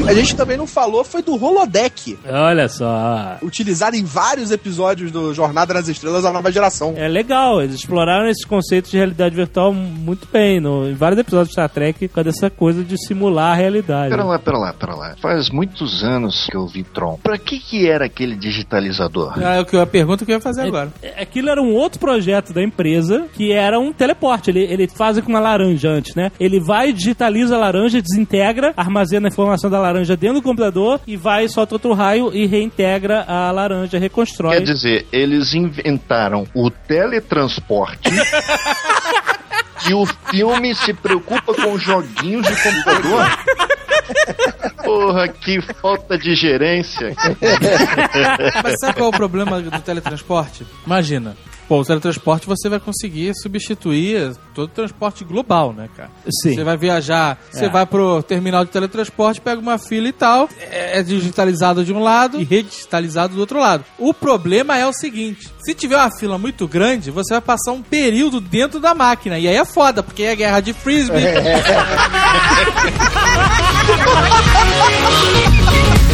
[0.07, 2.17] A gente também não falou, foi do holodeck.
[2.29, 3.37] Olha só.
[3.41, 6.93] Utilizado em vários episódios do Jornada nas Estrelas, a nova geração.
[6.95, 10.59] É legal, eles exploraram esses conceitos de realidade virtual muito bem.
[10.59, 14.11] No, em vários episódios de Star Trek, com essa coisa de simular a realidade.
[14.11, 15.15] Pera lá, pera lá, pera lá.
[15.19, 17.17] Faz muitos anos que eu vi Tron.
[17.23, 19.41] Pra que que era aquele digitalizador?
[19.41, 20.93] É o que a pergunta que eu ia fazer agora.
[21.01, 24.51] É, Aquilo era um outro projeto da empresa que era um teleporte.
[24.51, 26.31] Ele, ele faz com uma laranja antes, né?
[26.39, 31.15] Ele vai, digitaliza a laranja, desintegra, armazena a informação da laranja dentro do computador e
[31.15, 34.57] vai, solta outro raio e reintegra a laranja, reconstrói.
[34.57, 38.09] Quer dizer, eles inventaram o teletransporte
[39.89, 43.25] e o filme se preocupa com joguinhos de computador?
[44.83, 47.15] Porra, que falta de gerência.
[48.63, 50.65] Mas sabe qual é o problema do teletransporte?
[50.85, 51.35] Imagina.
[51.67, 56.11] Pô, o teletransporte você vai conseguir substituir todo o transporte global, né, cara?
[56.41, 56.53] Sim.
[56.53, 57.69] Você vai viajar, você É.
[57.69, 61.99] vai pro terminal de teletransporte, pega uma fila e tal, é é digitalizado de um
[62.03, 63.83] lado e redigitalizado do outro lado.
[63.97, 67.81] O problema é o seguinte: se tiver uma fila muito grande, você vai passar um
[67.81, 69.39] período dentro da máquina.
[69.39, 71.19] E aí é foda, porque é guerra de frisbee.